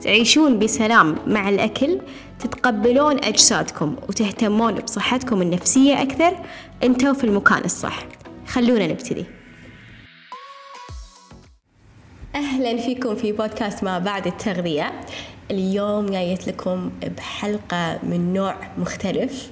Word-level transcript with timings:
تعيشون 0.00 0.58
بسلام 0.58 1.16
مع 1.26 1.48
الأكل 1.48 2.00
تتقبلون 2.38 3.24
أجسادكم 3.24 3.96
وتهتمون 4.08 4.74
بصحتكم 4.74 5.42
النفسية 5.42 6.02
أكثر. 6.02 6.36
أنتوا 6.82 7.12
في 7.12 7.24
المكان 7.24 7.64
الصح. 7.64 8.06
خلونا 8.46 8.86
نبتدي. 8.86 9.24
أهلا 12.34 12.76
فيكم 12.76 13.14
في 13.14 13.32
بودكاست 13.32 13.84
ما 13.84 13.98
بعد 13.98 14.26
التغذية. 14.26 15.00
اليوم 15.50 16.06
جايت 16.06 16.48
لكم 16.48 16.90
بحلقة 17.16 17.98
من 18.02 18.32
نوع 18.32 18.56
مختلف. 18.78 19.50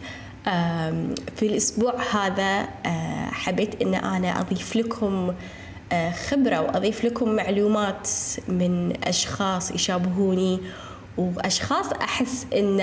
في 1.37 1.43
الأسبوع 1.43 1.95
هذا 2.13 2.69
آه، 2.87 3.27
حبيت 3.27 3.83
أن 3.83 3.95
أنا 3.95 4.41
أضيف 4.41 4.77
لكم 4.77 5.35
خبرة 6.29 6.61
وأضيف 6.61 7.05
لكم 7.05 7.29
معلومات 7.29 8.09
من 8.49 8.93
أشخاص 9.05 9.71
يشابهوني 9.71 10.61
وأشخاص 11.19 11.93
أحس 11.93 12.47
إن 12.53 12.81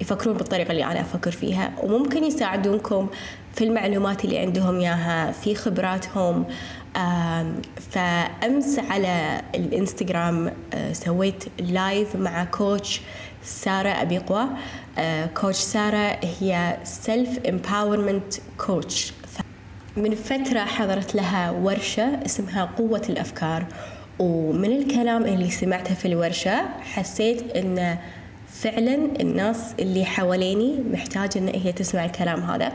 يفكرون 0.00 0.36
بالطريقة 0.36 0.70
اللي 0.70 0.84
أنا 0.84 1.00
أفكر 1.00 1.30
فيها 1.30 1.72
وممكن 1.82 2.24
يساعدونكم 2.24 3.08
في 3.54 3.64
المعلومات 3.64 4.24
اللي 4.24 4.38
عندهم 4.38 4.78
إياها 4.78 5.32
في 5.32 5.54
خبراتهم. 5.54 6.44
فأمس 7.90 8.78
على 8.78 9.42
الإنستغرام 9.54 10.52
آه، 10.74 10.92
سويت 10.92 11.44
live 11.60 12.16
مع 12.16 12.44
coach 12.44 13.00
سارة 13.44 13.88
أبيقوى 13.88 14.44
آه، 14.98 15.26
coach 15.26 15.56
سارة 15.56 16.18
هي 16.40 16.76
self 16.84 17.38
empowerment 17.48 18.34
coach 18.58 19.12
من 19.96 20.14
فترة 20.14 20.60
حضرت 20.60 21.14
لها 21.14 21.50
ورشة 21.50 22.24
اسمها 22.26 22.64
قوة 22.64 23.02
الأفكار 23.08 23.66
ومن 24.18 24.72
الكلام 24.72 25.24
اللي 25.24 25.50
سمعته 25.50 25.94
في 25.94 26.08
الورشة 26.08 26.62
حسيت 26.80 27.56
أن 27.56 27.98
فعلا 28.52 28.94
الناس 29.20 29.74
اللي 29.80 30.04
حواليني 30.04 30.78
محتاجة 30.92 31.38
إن 31.38 31.48
هي 31.48 31.72
تسمع 31.72 32.04
الكلام 32.04 32.40
هذا 32.40 32.72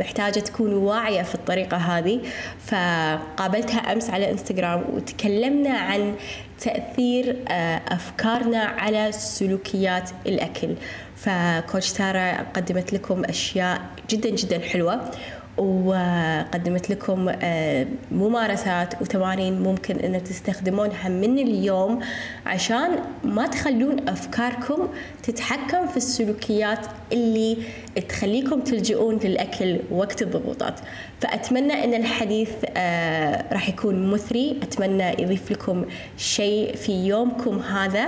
محتاجة 0.00 0.40
تكون 0.40 0.72
واعية 0.72 1.22
في 1.22 1.34
الطريقة 1.34 1.76
هذه. 1.76 2.20
فقابلتها 2.66 3.92
أمس 3.92 4.10
على 4.10 4.30
إنستغرام 4.30 4.84
وتكلمنا 4.92 5.70
عن 5.70 6.14
تأثير 6.60 7.36
آه، 7.48 7.80
أفكارنا 7.88 8.58
على 8.58 9.12
سلوكيات 9.12 10.10
الأكل. 10.26 10.74
فكوتش 11.16 11.86
سارة 11.86 12.46
قدمت 12.54 12.92
لكم 12.92 13.24
أشياء 13.24 13.80
جدا 14.10 14.30
جدا 14.30 14.60
حلوة. 14.60 15.10
وقدمت 15.58 16.90
لكم 16.90 17.28
آه، 17.42 17.86
ممارسات 18.12 19.02
وتمارين 19.02 19.62
ممكن 19.62 19.96
ان 19.96 20.24
تستخدمونها 20.24 21.08
من 21.08 21.38
اليوم 21.38 22.00
عشان 22.46 22.98
ما 23.24 23.46
تخلون 23.46 24.08
أفكاركم 24.08 24.88
تتحكم 25.22 25.86
في 25.86 25.96
السلوكيات 25.96 26.86
اللي 27.12 27.58
تخليكم 28.08 28.60
تلجؤون 28.60 29.18
للأكل 29.24 29.80
وقت 29.90 30.22
الضغوطات. 30.22 30.80
فأتمنى 31.20 31.84
إن 31.84 31.94
الحديث 31.94 32.50
آه، 32.76 33.52
راح 33.52 33.68
يكون 33.68 34.10
مثري. 34.10 34.60
أتمنى 34.62 35.22
يضيف 35.22 35.52
لكم 35.52 35.84
شيء 36.16 36.76
في 36.76 37.06
يومكم 37.06 37.58
هذا 37.58 38.06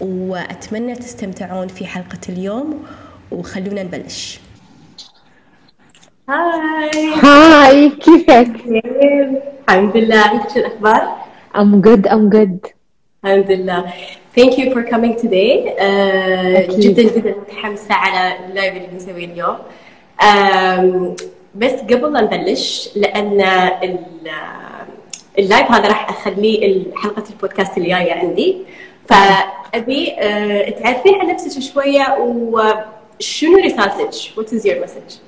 وأتمنى 0.00 0.94
تستمتعون 0.94 1.68
في 1.68 1.86
حلقة 1.86 2.18
اليوم 2.28 2.84
وخلونا 3.30 3.82
نبلش. 3.82 4.43
هاي. 6.28 7.14
هاي 7.22 7.90
كيفك؟ 7.90 8.50
الحمد 9.68 9.96
لله. 9.96 10.32
انت 10.32 10.50
شو 10.50 10.58
الأخبار؟ 10.58 11.16
I'm 11.54 11.82
good 11.86 12.08
I'm 12.08 12.30
good. 12.34 12.70
الحمد 13.24 13.50
لله. 13.50 13.92
Thank 14.38 14.52
you 14.58 14.74
for 14.74 14.82
coming 14.92 15.14
today. 15.22 15.76
uh, 15.78 16.76
جدا 16.80 17.02
جدا 17.02 17.34
متحمسة 17.40 17.94
على 17.94 18.46
ال 18.46 18.52
live 18.52 18.76
اللي 18.76 18.88
بنسويه 18.92 19.24
اليوم. 19.24 19.56
um, 20.20 21.22
بس 21.54 21.72
قبل 21.72 22.12
لا 22.12 22.20
نبلش 22.20 22.90
لأن 22.96 23.40
ال 25.38 25.44
live 25.44 25.70
هذا 25.70 25.88
راح 25.88 26.10
أخليه 26.10 26.84
حلقة 26.96 27.24
البودكاست 27.30 27.76
اللي 27.76 27.88
جاية 27.88 28.12
عندي. 28.12 28.56
فأبي 29.08 30.06
uh, 30.06 30.82
تعرفين 30.82 31.20
عن 31.20 31.26
نفسك 31.26 31.60
شوية 31.62 32.16
وشنو 32.18 33.58
رسالتك؟ 33.58 34.10
What 34.10 34.48
is 34.48 34.64
your 34.64 34.86
message؟ 34.86 35.23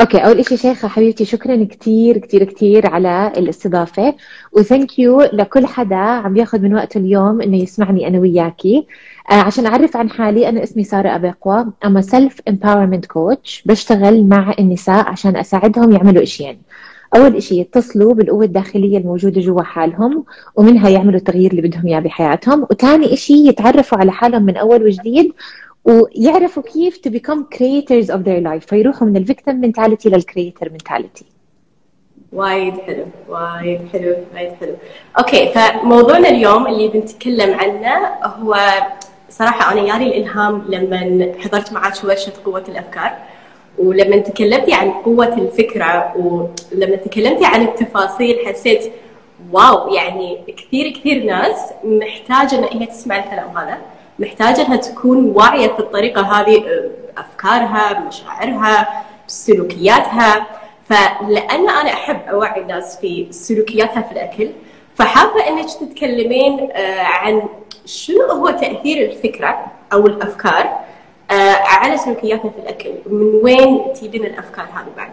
okay 0.00 0.18
أول 0.18 0.44
شيء 0.44 0.58
شيخة 0.58 0.88
حبيبتي 0.88 1.24
شكرا 1.24 1.64
كثير 1.64 2.18
كثير 2.18 2.44
كثير 2.44 2.86
على 2.86 3.32
الاستضافة 3.36 4.14
و 4.52 4.60
thank 4.60 4.98
you 4.98 5.20
لكل 5.20 5.66
حدا 5.66 5.96
عم 5.96 6.36
ياخذ 6.36 6.60
من 6.60 6.74
وقته 6.74 6.98
اليوم 6.98 7.42
إنه 7.42 7.56
يسمعني 7.56 8.08
أنا 8.08 8.18
وياكي. 8.18 8.86
آه 9.30 9.34
عشان 9.34 9.66
أعرف 9.66 9.96
عن 9.96 10.10
حالي 10.10 10.48
أنا 10.48 10.62
اسمي 10.62 10.84
سارة 10.84 11.14
ابيقوى 11.16 11.66
I'm 11.84 12.00
a 12.00 12.08
self 12.08 12.40
empowerment 12.48 13.06
coach 13.06 13.62
بشتغل 13.66 14.24
مع 14.26 14.54
النساء 14.58 15.08
عشان 15.08 15.36
أساعدهم 15.36 15.92
يعملوا 15.92 16.22
إشيين. 16.22 16.58
أول 17.16 17.42
شيء 17.42 17.60
يتصلوا 17.60 18.14
بالقوة 18.14 18.44
الداخلية 18.44 18.98
الموجودة 18.98 19.40
جوا 19.40 19.62
حالهم 19.62 20.24
ومنها 20.56 20.88
يعملوا 20.88 21.18
التغيير 21.18 21.50
اللي 21.50 21.62
بدهم 21.62 21.86
إياه 21.86 22.00
بحياتهم. 22.00 22.66
وثاني 22.70 23.16
شيء 23.16 23.48
يتعرفوا 23.48 23.98
على 23.98 24.12
حالهم 24.12 24.42
من 24.42 24.56
أول 24.56 24.82
وجديد 24.82 25.32
ويعرفوا 25.84 26.62
كيف 26.62 27.00
to 27.08 27.10
become 27.10 27.56
creators 27.56 28.08
of 28.10 28.24
their 28.24 28.40
life. 28.40 28.68
فيروحوا 28.68 29.08
من 29.08 29.16
ال 29.16 29.24
victim 29.24 29.72
mentality 29.72 30.06
لل 30.06 30.20
creator 30.20 30.68
mentality. 30.68 31.24
وايد 32.32 32.74
حلو 32.74 33.04
وايد 33.28 33.80
حلو 33.92 34.16
وايد 34.34 34.52
حلو. 34.60 34.74
okay 35.18 35.52
فموضوعنا 35.52 36.28
اليوم 36.28 36.66
اللي 36.66 36.88
بنتكلم 36.88 37.54
عنه 37.54 38.06
هو 38.24 38.56
صراحة 39.30 39.72
أنا 39.72 39.80
ياري 39.80 40.06
الإلهام 40.06 40.64
لما 40.68 41.32
حضرت 41.38 41.72
معك 41.72 42.04
ورشة 42.04 42.32
قوة 42.44 42.64
الأفكار. 42.68 43.12
ولما 43.78 44.16
تكلمتي 44.16 44.74
عن 44.74 44.90
قوة 44.90 45.34
الفكرة 45.34 46.16
ولما 46.16 46.96
تكلمتي 46.96 47.44
عن 47.44 47.62
التفاصيل 47.62 48.46
حسيت 48.46 48.92
واو 49.52 49.94
يعني 49.94 50.38
كثير 50.56 50.90
كثير 50.90 51.24
ناس 51.24 51.72
محتاجة 51.84 52.58
إن 52.58 52.78
هي 52.80 52.86
تسمع 52.86 53.24
الكلام 53.24 53.56
هذا. 53.56 53.78
محتاجة 54.18 54.66
أنها 54.66 54.76
تكون 54.76 55.24
واعية 55.24 55.68
في 55.68 55.78
الطريقة 55.78 56.22
هذه 56.22 56.64
بافكارها 57.16 57.92
بمشاعرها 57.92 59.04
بسلوكياتها 59.28 60.46
فلأن 60.88 61.68
أنا 61.68 61.92
أحب 61.92 62.20
أوعي 62.28 62.60
الناس 62.62 62.98
في 63.00 63.26
سلوكياتها 63.30 64.02
في 64.02 64.12
الأكل 64.12 64.50
فحابة 64.94 65.48
إنك 65.48 65.66
تتكلمين 65.80 66.70
آه، 66.72 67.02
عن 67.02 67.42
شنو 67.84 68.22
هو 68.22 68.50
تأثير 68.50 69.10
الفكرة 69.10 69.66
أو 69.92 70.06
الأفكار 70.06 70.78
آه، 71.30 71.54
على 71.54 71.96
سلوكياتنا 71.96 72.50
في 72.50 72.58
الأكل. 72.58 72.90
من 73.06 73.40
وين 73.42 73.92
تجينا 73.94 74.26
الأفكار 74.26 74.64
هذه 74.64 74.86
بعد؟ 74.96 75.12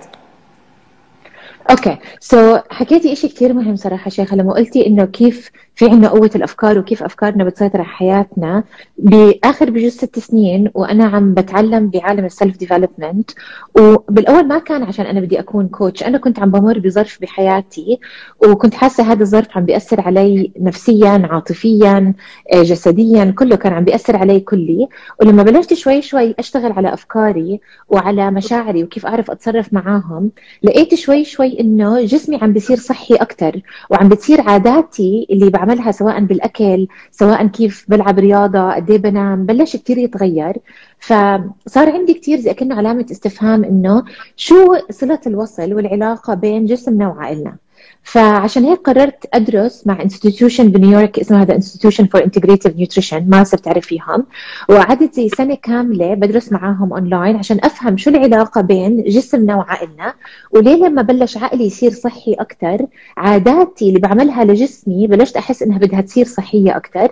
okay. 1.69 1.97
so 2.19 2.57
so, 2.57 2.61
حكيتي 2.71 3.15
شيء 3.15 3.29
كثير 3.29 3.53
مهم 3.53 3.75
صراحة 3.75 4.09
شيخة. 4.09 4.35
لما 4.35 4.53
قلتي 4.53 4.87
إنه 4.87 5.05
كيف 5.05 5.51
في 5.75 5.89
عندنا 5.89 6.09
قوة 6.09 6.29
الأفكار 6.35 6.77
وكيف 6.79 7.03
أفكارنا 7.03 7.43
بتسيطر 7.43 7.77
على 7.77 7.87
حياتنا. 7.87 8.63
بآخر 8.97 9.69
بجوز 9.69 9.91
ست 9.91 10.19
سنين 10.19 10.71
وأنا 10.73 11.05
عم 11.05 11.33
بتعلم 11.33 11.89
بعالم 11.89 12.25
ال 12.25 12.32
self 12.32 12.57
development 12.57 13.31
وبالأول 13.79 14.47
ما 14.47 14.59
كان 14.59 14.83
عشان 14.83 15.05
أنا 15.05 15.19
بدي 15.19 15.39
أكون 15.39 15.67
coach 15.67 16.03
أنا 16.03 16.17
كنت 16.17 16.39
عم 16.39 16.51
بمر 16.51 16.79
بظرف 16.79 17.17
بحياتي 17.21 17.99
وكنت 18.47 18.73
حاسة 18.73 19.03
هذا 19.11 19.23
الظرف 19.23 19.57
عم 19.57 19.65
بيأثر 19.65 20.01
علي 20.01 20.51
نفسيا 20.59 21.27
عاطفيا 21.31 22.13
آه، 22.53 22.61
جسديا 22.61 23.33
كله 23.37 23.55
كان 23.55 23.73
عم 23.73 23.83
بيأثر 23.83 24.15
علي 24.15 24.39
كلي. 24.39 24.87
ولما 25.21 25.43
بلشت 25.43 25.73
شوي 25.73 26.01
شوي 26.01 26.35
أشتغل 26.39 26.71
على 26.71 26.93
أفكاري 26.93 27.59
وعلى 27.89 28.31
مشاعري 28.31 28.83
وكيف 28.83 29.05
أعرف 29.05 29.31
أتصرف 29.31 29.73
معاهم 29.73 30.31
لقيت 30.63 30.95
شوي 30.95 31.23
شوي 31.23 31.59
إنه 31.59 32.01
جسمي 32.01 32.37
عم 32.41 32.53
بيصير 32.53 32.77
صحي 32.77 33.15
أكثر 33.15 33.61
وعم 33.89 34.09
بتصير 34.09 34.41
عاداتي 34.41 35.27
اللي 35.29 35.49
بعملها 35.71 35.91
سواء 35.91 36.19
بالأكل 36.19 36.87
سواء 37.11 37.47
كيف 37.47 37.85
بلعب 37.87 38.19
رياضة 38.19 38.71
قد 38.73 38.91
إيه 38.91 38.97
بنام 38.97 39.45
بلش 39.45 39.75
كثير 39.75 39.97
يتغير. 39.97 40.57
فصار 40.99 41.91
عندي 41.91 42.13
كثير 42.13 42.39
زي 42.39 42.53
كأنه 42.53 42.75
علامة 42.75 43.05
استفهام 43.11 43.63
إنه 43.63 44.03
شو 44.35 44.75
صلة 44.89 45.19
الوصل 45.27 45.73
والعلاقة 45.73 46.33
بين 46.33 46.65
جسمنا 46.65 47.07
وعقلنا 47.07 47.55
فعشان 48.03 48.63
هيك 48.63 48.79
قررت 48.79 49.25
أدرس 49.33 49.87
مع 49.87 50.01
institution 50.01 50.67
بنيويورك 50.67 51.19
اسمه 51.19 51.41
هذا 51.41 51.55
Institute 51.55 52.05
for 52.05 52.23
Integrative 52.23 52.75
Nutrition 52.75 53.29
ما 53.29 53.43
صرت 53.43 53.65
تعرفيهم 53.65 54.25
وقعدت 54.69 55.13
زي 55.13 55.29
سنة 55.29 55.55
كاملة 55.55 56.13
بدرس 56.13 56.51
معاهم 56.51 56.93
اونلاين 56.93 57.35
عشان 57.35 57.59
أفهم 57.63 57.97
شو 57.97 58.09
العلاقة 58.09 58.61
بين 58.61 59.03
جسمنا 59.03 59.55
وعقلنا. 59.55 60.13
وليه 60.51 60.75
لما 60.75 61.01
بلش 61.01 61.37
عقلي 61.37 61.65
يصير 61.65 61.91
صحي 61.91 62.33
أكثر 62.33 62.85
عاداتي 63.17 63.89
اللي 63.89 63.99
بعملها 63.99 64.43
لجسمي 64.43 65.07
بلشت 65.07 65.37
أحس 65.37 65.63
إنها 65.63 65.77
بدها 65.77 66.01
تصير 66.01 66.25
صحية 66.25 66.77
أكثر 66.77 67.11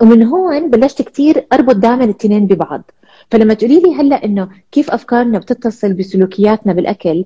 ومن 0.00 0.22
هون 0.22 0.70
بلشت 0.70 1.02
كثير 1.02 1.46
أربط 1.52 1.76
دائما 1.76 2.04
الاثنين 2.04 2.46
ببعض. 2.46 2.90
فلما 3.30 3.54
تقولي 3.54 3.80
لي 3.80 3.94
هلأ 3.94 4.24
إنه 4.24 4.48
كيف 4.72 4.90
أفكارنا 4.90 5.38
بتتصل 5.38 5.92
بسلوكياتنا 5.92 6.72
بالأكل 6.72 7.24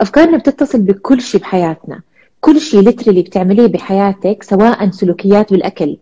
أفكارنا 0.00 0.36
بتتصل 0.36 0.80
بكل 0.80 1.20
شيء 1.20 1.40
بحياتنا. 1.40 2.00
كل 2.44 2.60
شيء 2.60 2.80
لترلي 2.80 3.22
بتعمليه 3.22 3.66
بحياتك 3.66 4.42
سواء 4.42 4.90
سلوكيات 4.90 5.52
بالأكل 5.52 5.96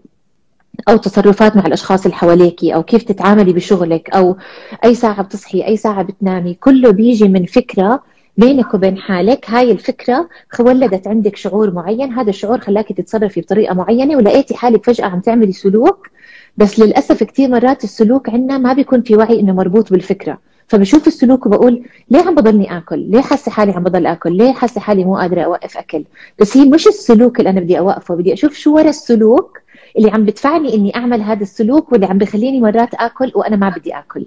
أو 0.88 0.96
تصرفات 0.96 1.56
مع 1.56 1.66
الأشخاص 1.66 2.04
اللي 2.04 2.16
حواليك 2.16 2.64
أو 2.64 2.82
كيف 2.82 3.02
تتعاملي 3.02 3.52
بشغلك 3.52 4.10
أو 4.10 4.36
أي 4.84 4.94
ساعة 4.94 5.22
بتصحي 5.22 5.66
أي 5.66 5.76
ساعة 5.76 6.02
بتنامي 6.02 6.54
كله 6.54 6.90
بيجي 6.90 7.28
من 7.28 7.44
فكرة 7.46 8.02
بينك 8.36 8.74
وبين 8.74 8.98
حالك. 8.98 9.50
هاي 9.50 9.72
الفكرة 9.72 10.28
ولدت 10.60 11.06
عندك 11.06 11.36
شعور 11.36 11.70
معين 11.70 12.12
هذا 12.12 12.30
الشعور 12.30 12.60
خلاكي 12.60 12.94
تتصرفي 12.94 13.40
بطريقة 13.40 13.74
معينة 13.74 14.16
ولقيتي 14.16 14.54
حالك 14.54 14.86
فجأة 14.86 15.06
عم 15.06 15.20
تعملي 15.20 15.52
سلوك. 15.52 16.08
بس 16.56 16.80
للأسف 16.80 17.22
كثير 17.22 17.48
مرات 17.48 17.84
السلوك 17.84 18.28
عندنا 18.28 18.58
ما 18.58 18.72
بيكون 18.72 19.02
في 19.02 19.16
وعي 19.16 19.40
إنه 19.40 19.52
مربوط 19.52 19.90
بالفكرة. 19.90 20.38
فبشوف 20.70 21.06
السلوك 21.06 21.46
وبقول 21.46 21.82
ليه 22.10 22.20
عم 22.20 22.34
بضلني 22.34 22.76
آكل؟ 22.76 22.98
ليه 22.98 23.20
حاسة 23.20 23.50
حالي 23.50 23.72
عم 23.72 23.82
بضل 23.82 24.06
آكل؟ 24.06 24.32
ليه 24.36 24.52
حاسة 24.52 24.80
حالي 24.80 25.04
مو 25.04 25.16
قادرة 25.16 25.40
أوقف 25.42 25.76
أكل؟ 25.76 26.04
بس 26.38 26.56
هي 26.56 26.64
مش 26.64 26.86
السلوك 26.86 27.38
اللي 27.38 27.50
أنا 27.50 27.60
بدي 27.60 27.78
أوقفه، 27.78 28.14
بدي 28.14 28.32
أشوف 28.32 28.54
شو 28.54 28.74
ورا 28.74 28.88
السلوك 28.88 29.58
اللي 29.98 30.10
عم 30.10 30.24
بدفعني 30.24 30.74
إني 30.74 30.96
أعمل 30.96 31.22
هذا 31.22 31.42
السلوك 31.42 31.92
واللي 31.92 32.06
عم 32.06 32.18
بخليني 32.18 32.60
مرات 32.60 32.94
آكل 32.94 33.32
وأنا 33.34 33.56
ما 33.56 33.68
بدي 33.68 33.94
آكل. 33.94 34.26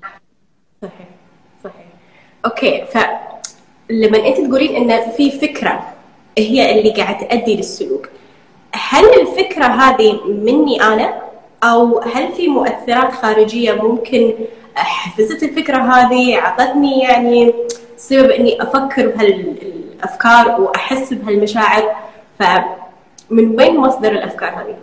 صحيح 0.81 1.07
صحيح. 1.63 1.85
أوكي 2.45 2.85
ف 2.85 2.97
لما 3.89 4.27
أنت 4.27 4.37
تقولين 4.37 4.91
إن 4.91 5.11
في 5.11 5.31
فكرة 5.31 5.93
هي 6.37 6.79
اللي 6.79 6.91
قاعد 6.91 7.27
تؤدي 7.27 7.55
للسلوك 7.55 8.09
هل 8.73 9.05
الفكرة 9.21 9.65
هذه 9.65 10.19
مني 10.27 10.83
أنا 10.83 11.21
أو 11.63 11.99
هل 11.99 12.31
في 12.33 12.47
مؤثرات 12.47 13.13
خارجية 13.13 13.71
ممكن 13.73 14.33
حفزت 14.75 15.43
الفكرة 15.43 15.77
هذه 15.77 16.39
أعطتني 16.39 16.99
يعني 16.99 17.53
سبب 17.97 18.29
إني 18.29 18.61
أفكر 18.61 19.07
بهالافكار 19.07 20.61
وأحس 20.61 21.13
بهالمشاعر 21.13 21.95
فمن 22.39 23.55
وين 23.59 23.77
مصدر 23.77 24.11
الأفكار 24.11 24.49
هذه؟ 24.49 24.77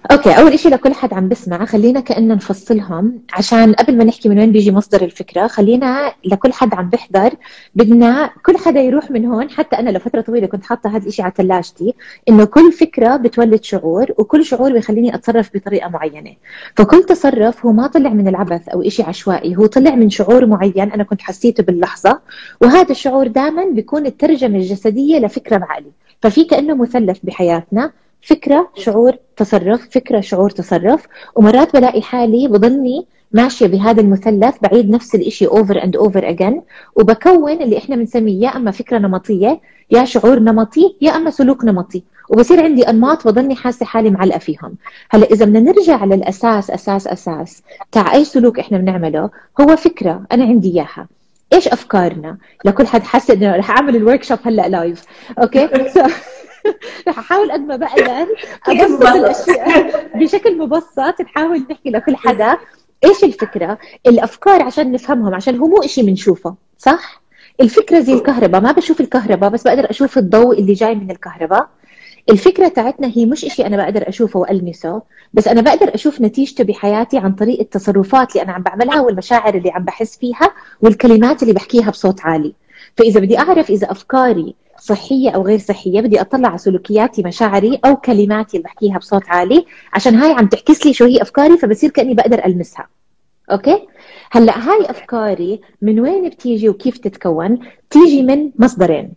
أوكي 0.00 0.30
أول 0.30 0.58
شيء 0.58 0.72
لكل 0.72 0.94
حد 0.94 1.14
عم 1.14 1.28
بسمع 1.28 1.64
خلينا 1.64 2.00
كأننا 2.00 2.34
نفصلهم 2.34 3.22
عشان 3.32 3.72
قبل 3.72 3.96
ما 3.96 4.04
نحكي 4.04 4.28
من 4.28 4.38
وين 4.38 4.52
بيجي 4.52 4.72
مصدر 4.72 5.02
الفكرة 5.02 5.46
خلينا 5.46 6.12
لكل 6.24 6.52
حد 6.52 6.74
عم 6.74 6.88
بيحضر 6.88 7.30
بدنا 7.74 8.30
كل 8.46 8.56
حدا 8.56 8.80
يروح 8.80 9.10
من 9.10 9.26
هون 9.26 9.50
حتى 9.50 9.76
أنا 9.78 9.90
لفتره 9.90 10.20
طويلة 10.20 10.46
كنت 10.46 10.64
حاطة 10.64 10.96
هذا 10.96 11.06
الشيء 11.08 11.24
على 11.24 11.34
ثلاجتي 11.36 11.94
إنه 12.28 12.44
كل 12.44 12.72
فكرة 12.72 13.16
بتولد 13.16 13.64
شعور 13.64 14.06
وكل 14.18 14.44
شعور 14.44 14.72
بيخليني 14.72 15.14
أتصرف 15.14 15.50
بطريقة 15.54 15.88
معينة. 15.88 16.34
فكل 16.76 17.02
تصرف 17.02 17.66
هو 17.66 17.72
ما 17.72 17.86
طلع 17.86 18.10
من 18.10 18.28
العبث 18.28 18.68
أو 18.68 18.88
شيء 18.88 19.06
عشوائي 19.06 19.56
هو 19.56 19.66
طلع 19.66 19.94
من 19.94 20.10
شعور 20.10 20.46
معين 20.46 20.92
أنا 20.92 21.04
كنت 21.04 21.22
حسيته 21.22 21.62
باللحظة 21.62 22.20
وهذا 22.60 22.90
الشعور 22.90 23.26
دائما 23.26 23.64
بيكون 23.64 24.06
الترجمة 24.06 24.58
الجسدية 24.58 25.18
لفكرة 25.18 25.56
بعقلي. 25.56 25.92
ففي 26.22 26.44
كأنه 26.44 26.74
مثلث 26.74 27.18
بحياتنا 27.22 27.92
فكرة 28.22 28.70
شعور 28.76 29.16
تصرف 29.40 29.88
فكرة 29.90 30.20
شعور 30.20 30.50
تصرف. 30.50 31.06
ومرات 31.36 31.76
بلاقي 31.76 32.02
حالي 32.02 32.48
بضلني 32.48 33.06
ماشية 33.32 33.66
بهذا 33.66 34.00
المثلث 34.00 34.54
بعيد 34.62 34.90
نفس 34.90 35.14
الإشي 35.14 35.46
over 35.46 35.74
and 35.74 36.00
over 36.00 36.22
again. 36.22 36.60
وبكون 36.96 37.62
اللي 37.62 37.78
إحنا 37.78 37.96
بنسميه 37.96 38.42
يا 38.42 38.56
أما 38.56 38.70
فكرة 38.70 38.98
نمطية 38.98 39.60
يا 39.90 40.04
شعور 40.04 40.38
نمطي 40.38 40.96
يا 41.00 41.16
أما 41.16 41.30
سلوك 41.30 41.64
نمطي. 41.64 42.02
وبصير 42.28 42.62
عندي 42.64 42.82
أنماط 42.88 43.28
بضلني 43.28 43.54
حاسة 43.54 43.86
حالي 43.86 44.10
معلقة 44.10 44.38
فيهم. 44.38 44.74
هلأ 45.10 45.26
إذا 45.26 45.44
بدنا 45.44 45.60
نرجع 45.60 45.96
على 45.96 46.14
الأساس 46.14 46.70
أساس 46.70 47.06
أساس 47.06 47.62
تاع 47.92 48.14
أي 48.14 48.24
سلوك 48.24 48.58
إحنا 48.58 48.78
بنعمله 48.78 49.30
هو 49.60 49.76
فكرة. 49.76 50.22
أنا 50.32 50.44
عندي 50.44 50.72
إياها. 50.74 51.08
إيش 51.52 51.68
أفكارنا؟ 51.68 52.36
لكل 52.64 52.86
حد 52.86 53.02
حس 53.02 53.30
إنه 53.30 53.56
رح 53.56 53.70
أعمل 53.70 53.96
ال 53.96 54.22
workshop 54.22 54.38
هلأ 54.44 54.68
live 54.68 55.04
okay؟ 55.38 55.68
رح 57.08 57.18
أحاول 57.18 57.52
قد 57.52 57.60
ما 57.60 57.76
بقدر 57.76 58.26
أبسط 58.68 59.06
الأشياء 59.06 60.06
بشكل 60.18 60.58
مبسط 60.58 61.20
نحاول 61.20 61.66
نحكي 61.70 61.90
لكل 61.90 62.16
حدا 62.16 62.58
إيش 63.04 63.24
الفكرة؟ 63.24 63.78
الأفكار 64.06 64.62
عشان 64.62 64.92
نفهمهم 64.92 65.34
عشان 65.34 65.58
هو 65.58 65.66
مو 65.66 65.82
شيء 65.86 66.06
بنشوفه 66.06 66.54
صح؟ 66.78 67.22
الفكرة 67.60 68.00
زي 68.00 68.12
الكهرباء 68.12 68.60
ما 68.60 68.72
بشوف 68.72 69.00
الكهرباء 69.00 69.50
بس 69.50 69.62
بقدر 69.62 69.90
أشوف 69.90 70.18
الضوء 70.18 70.58
اللي 70.58 70.72
جاي 70.72 70.94
من 70.94 71.10
الكهرباء 71.10 71.68
الفكرة 72.30 72.68
تاعتنا 72.68 73.12
هي 73.14 73.26
مش 73.26 73.44
إشي 73.44 73.66
أنا 73.66 73.76
بقدر 73.76 74.08
أشوفه 74.08 74.40
وألمسه 74.40 75.02
بس 75.32 75.48
أنا 75.48 75.60
بقدر 75.60 75.94
أشوف 75.94 76.20
نتيجته 76.20 76.64
بحياتي 76.64 77.18
عن 77.18 77.32
طريق 77.32 77.60
التصرفات 77.60 78.32
اللي 78.32 78.42
أنا 78.42 78.52
عم 78.52 78.62
بعملها 78.62 79.00
والمشاعر 79.00 79.54
اللي 79.54 79.70
عم 79.70 79.84
بحس 79.84 80.18
فيها 80.18 80.50
والكلمات 80.82 81.42
اللي 81.42 81.54
بحكيها 81.54 81.90
بصوت 81.90 82.20
عالي 82.20 82.54
فإذا 82.96 83.20
بدي 83.20 83.38
أعرف 83.38 83.70
إذا 83.70 83.90
أفكاري 83.90 84.54
صحية 84.80 85.30
أو 85.30 85.42
غير 85.42 85.58
صحية 85.58 86.00
بدي 86.00 86.20
أطلع 86.20 86.48
على 86.48 86.58
سلوكياتي 86.58 87.22
مشاعري 87.22 87.80
أو 87.84 87.96
كلماتي 87.96 88.56
اللي 88.56 88.64
بحكيها 88.64 88.98
بصوت 88.98 89.28
عالي 89.28 89.66
عشان 89.92 90.14
هاي 90.14 90.32
عم 90.32 90.46
تحكس 90.46 90.86
لي 90.86 90.92
شو 90.92 91.04
هي 91.04 91.22
أفكاري 91.22 91.58
فبصير 91.58 91.90
كأني 91.90 92.14
بقدر 92.14 92.44
ألمسها. 92.44 92.88
okay؟ 93.52 93.86
هلأ 94.30 94.58
هاي 94.58 94.90
أفكاري 94.90 95.60
من 95.82 96.00
وين 96.00 96.28
بتيجي 96.28 96.68
وكيف 96.68 96.98
تتكون؟ 96.98 97.58
تيجي 97.90 98.22
من 98.22 98.50
مصدرين. 98.58 99.12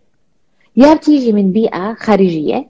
يا 0.76 0.94
بتيجي 0.94 1.32
من 1.32 1.52
بيئة 1.52 1.94
خارجية 1.94 2.68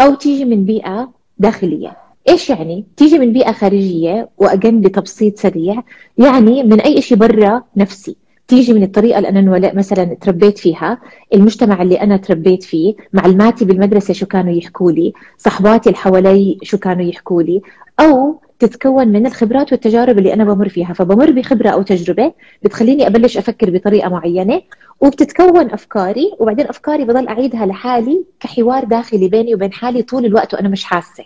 أو 0.00 0.14
تيجي 0.14 0.44
من 0.44 0.64
بيئة 0.64 1.12
داخلية. 1.38 1.96
إيش 2.28 2.50
يعني؟ 2.50 2.84
تيجي 2.96 3.18
من 3.18 3.32
بيئة 3.32 3.52
خارجية 3.52 4.28
وأجن 4.38 4.80
بتبسيط 4.80 5.38
سريع 5.38 5.82
يعني 6.18 6.62
من 6.62 6.80
أي 6.80 7.02
شيء 7.02 7.18
برا 7.18 7.62
نفسي. 7.76 8.16
تيجي 8.48 8.72
من 8.72 8.82
الطريقة 8.82 9.18
اللي 9.18 9.28
أنا 9.28 9.72
مثلا 9.74 10.04
تربيت 10.20 10.58
فيها 10.58 11.00
المجتمع 11.34 11.82
اللي 11.82 12.00
أنا 12.00 12.16
تربيت 12.16 12.62
فيه 12.62 12.94
معلماتي 13.12 13.64
بالمدرسة 13.64 14.14
شو 14.14 14.26
كانوا 14.26 14.52
يحكوا 14.52 14.92
لي 14.92 15.12
صحباتي 15.38 15.88
اللي 15.88 15.98
حوالي 15.98 16.58
شو 16.62 16.78
كانوا 16.78 17.04
يحكوا 17.04 17.42
لي 17.42 17.62
أو 18.00 18.40
تتكون 18.58 19.08
من 19.08 19.26
الخبرات 19.26 19.72
والتجارب 19.72 20.18
اللي 20.18 20.34
أنا 20.34 20.44
بمر 20.44 20.68
فيها. 20.68 20.92
فبمر 20.92 21.30
بخبرة 21.30 21.68
أو 21.68 21.82
تجربة 21.82 22.32
بتخليني 22.62 23.06
أبلش 23.06 23.38
أفكر 23.38 23.70
بطريقة 23.70 24.08
معينة 24.08 24.62
وبتتكون 25.00 25.70
أفكاري 25.70 26.32
وبعدين 26.40 26.66
أفكاري 26.66 27.04
بضل 27.04 27.28
أعيدها 27.28 27.66
لحالي 27.66 28.24
كحوار 28.40 28.84
داخلي 28.84 29.28
بيني 29.28 29.54
وبين 29.54 29.72
حالي 29.72 30.02
طول 30.02 30.24
الوقت 30.24 30.54
وأنا 30.54 30.68
مش 30.68 30.84
حاسة. 30.84 31.24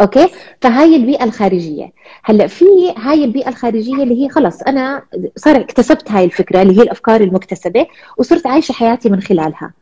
أوكي؟ 0.00 0.28
فهاي 0.60 0.96
البيئة 0.96 1.24
الخارجية. 1.24 1.92
هلأ 2.24 2.46
في 2.46 2.64
هاي 2.96 3.24
البيئة 3.24 3.48
الخارجية 3.48 4.02
اللي 4.02 4.24
هي 4.24 4.28
خلص 4.28 4.62
أنا 4.62 5.02
صار 5.36 5.56
اكتسبت 5.56 6.10
هاي 6.10 6.24
الفكرة 6.24 6.62
اللي 6.62 6.78
هي 6.78 6.82
الأفكار 6.82 7.20
المكتسبة 7.20 7.86
وصرت 8.18 8.46
عايشه 8.46 8.72
حياتي 8.72 9.08
من 9.10 9.20
خلالها. 9.20 9.72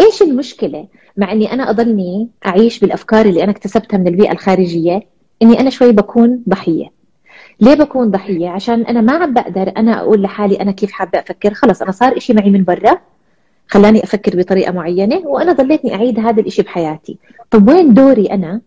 إيش 0.00 0.22
المشكلة 0.22 0.86
مع 1.16 1.32
إني 1.32 1.52
أنا 1.52 1.70
أضلني 1.70 2.28
أعيش 2.46 2.78
بالأفكار 2.78 3.26
اللي 3.26 3.44
أنا 3.44 3.50
اكتسبتها 3.50 3.98
من 3.98 4.08
البيئة 4.08 4.32
الخارجية؟ 4.32 5.02
إني 5.42 5.60
أنا 5.60 5.70
شوي 5.70 5.92
بكون 5.92 6.42
ضحية. 6.48 6.86
ليه 7.60 7.74
بكون 7.74 8.10
ضحية؟ 8.10 8.48
عشان 8.48 8.82
أنا 8.82 9.00
ما 9.00 9.12
عم 9.12 9.34
بقدر 9.34 9.72
أنا 9.76 10.00
أقول 10.00 10.22
لحالي 10.22 10.60
أنا 10.60 10.72
كيف 10.72 10.92
حابة 10.92 11.18
أفكر. 11.18 11.54
خلص 11.54 11.82
أنا 11.82 11.92
صار 11.92 12.16
إشي 12.16 12.32
معي 12.32 12.50
من 12.50 12.64
برا 12.64 12.98
خلاني 13.68 14.04
أفكر 14.04 14.36
بطريقة 14.36 14.72
معينة 14.72 15.22
وأنا 15.26 15.52
ضليتني 15.52 15.94
أعيد 15.94 16.18
هذا 16.18 16.40
الإشي 16.40 16.62
بحياتي. 16.62 17.18
طب 17.50 17.68
وين 17.68 17.94
دوري 17.94 18.26
أنا 18.26 18.60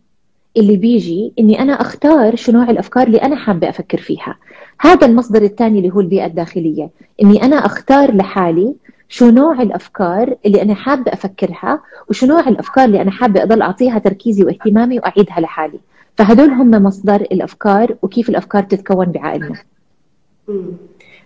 اللي 0.59 0.77
بيجي 0.77 1.33
إني 1.39 1.61
أنا 1.61 1.73
أختار 1.73 2.35
شو 2.35 2.51
نوع 2.51 2.69
الأفكار 2.69 3.07
اللي 3.07 3.17
أنا 3.17 3.35
حابة 3.35 3.69
أفكر 3.69 3.97
فيها. 3.97 4.35
هذا 4.81 5.07
المصدر 5.07 5.41
الثاني 5.41 5.79
اللي 5.79 5.93
هو 5.93 5.99
البيئة 5.99 6.25
الداخلية. 6.25 6.89
إني 7.23 7.43
أنا 7.43 7.65
أختار 7.65 8.15
لحالي 8.15 8.73
شو 9.09 9.29
نوع 9.29 9.61
الأفكار 9.61 10.35
اللي 10.45 10.61
أنا 10.61 10.75
حابة 10.75 11.13
أفكرها 11.13 11.81
وشو 12.09 12.25
نوع 12.25 12.47
الأفكار 12.47 12.85
اللي 12.85 13.01
أنا 13.01 13.11
حابة 13.11 13.43
أضل 13.43 13.61
أعطيها 13.61 13.99
تركيزي 13.99 14.43
واهتمامي 14.43 14.99
وأعيدها 14.99 15.39
لحالي. 15.39 15.79
فهدول 16.17 16.49
هم 16.49 16.71
مصدر 16.71 17.15
الأفكار 17.15 17.95
وكيف 18.01 18.29
الأفكار 18.29 18.63
تتكون 18.63 19.05
بعقلنا. 19.05 19.55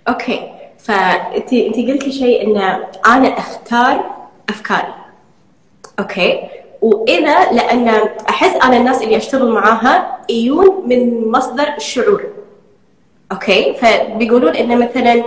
أوكي. 0.07 0.39
فانت 0.77 1.53
أنت 1.53 1.75
قلتي 1.75 2.11
شيء 2.11 2.47
إن 2.47 2.57
أنا 3.05 3.27
أختار 3.27 4.05
أفكاري. 4.49 4.93
okay. 5.99 6.39
وإذا 6.83 7.51
لأن 7.51 7.87
أحس 8.29 8.55
أنا 8.63 8.77
الناس 8.77 9.01
اللي 9.01 9.17
أشتغل 9.17 9.51
معاها 9.51 10.17
يجون 10.29 10.83
من 10.85 11.31
مصدر 11.31 11.67
الشعور. 11.77 12.23
okay؟ 13.31 13.73
فبيقولون 13.73 14.55
إن 14.55 14.79
مثلا 14.79 15.23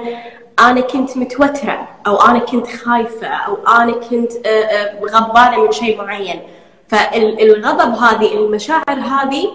أنا 0.59 0.81
كنت 0.81 1.17
متوترة 1.17 1.89
أو 2.07 2.17
أنا 2.17 2.39
كنت 2.39 2.67
خايفة 2.67 3.27
أو 3.27 3.57
أنا 3.69 3.93
كنت 3.93 4.33
آه، 4.47 4.49
آه، 4.49 5.01
غضبانة 5.05 5.65
من 5.65 5.73
شيء 5.73 5.99
معين. 5.99 6.41
فالغضب 6.89 7.95
هذه 7.95 8.35
المشاعر 8.35 8.99
هذه 9.01 9.49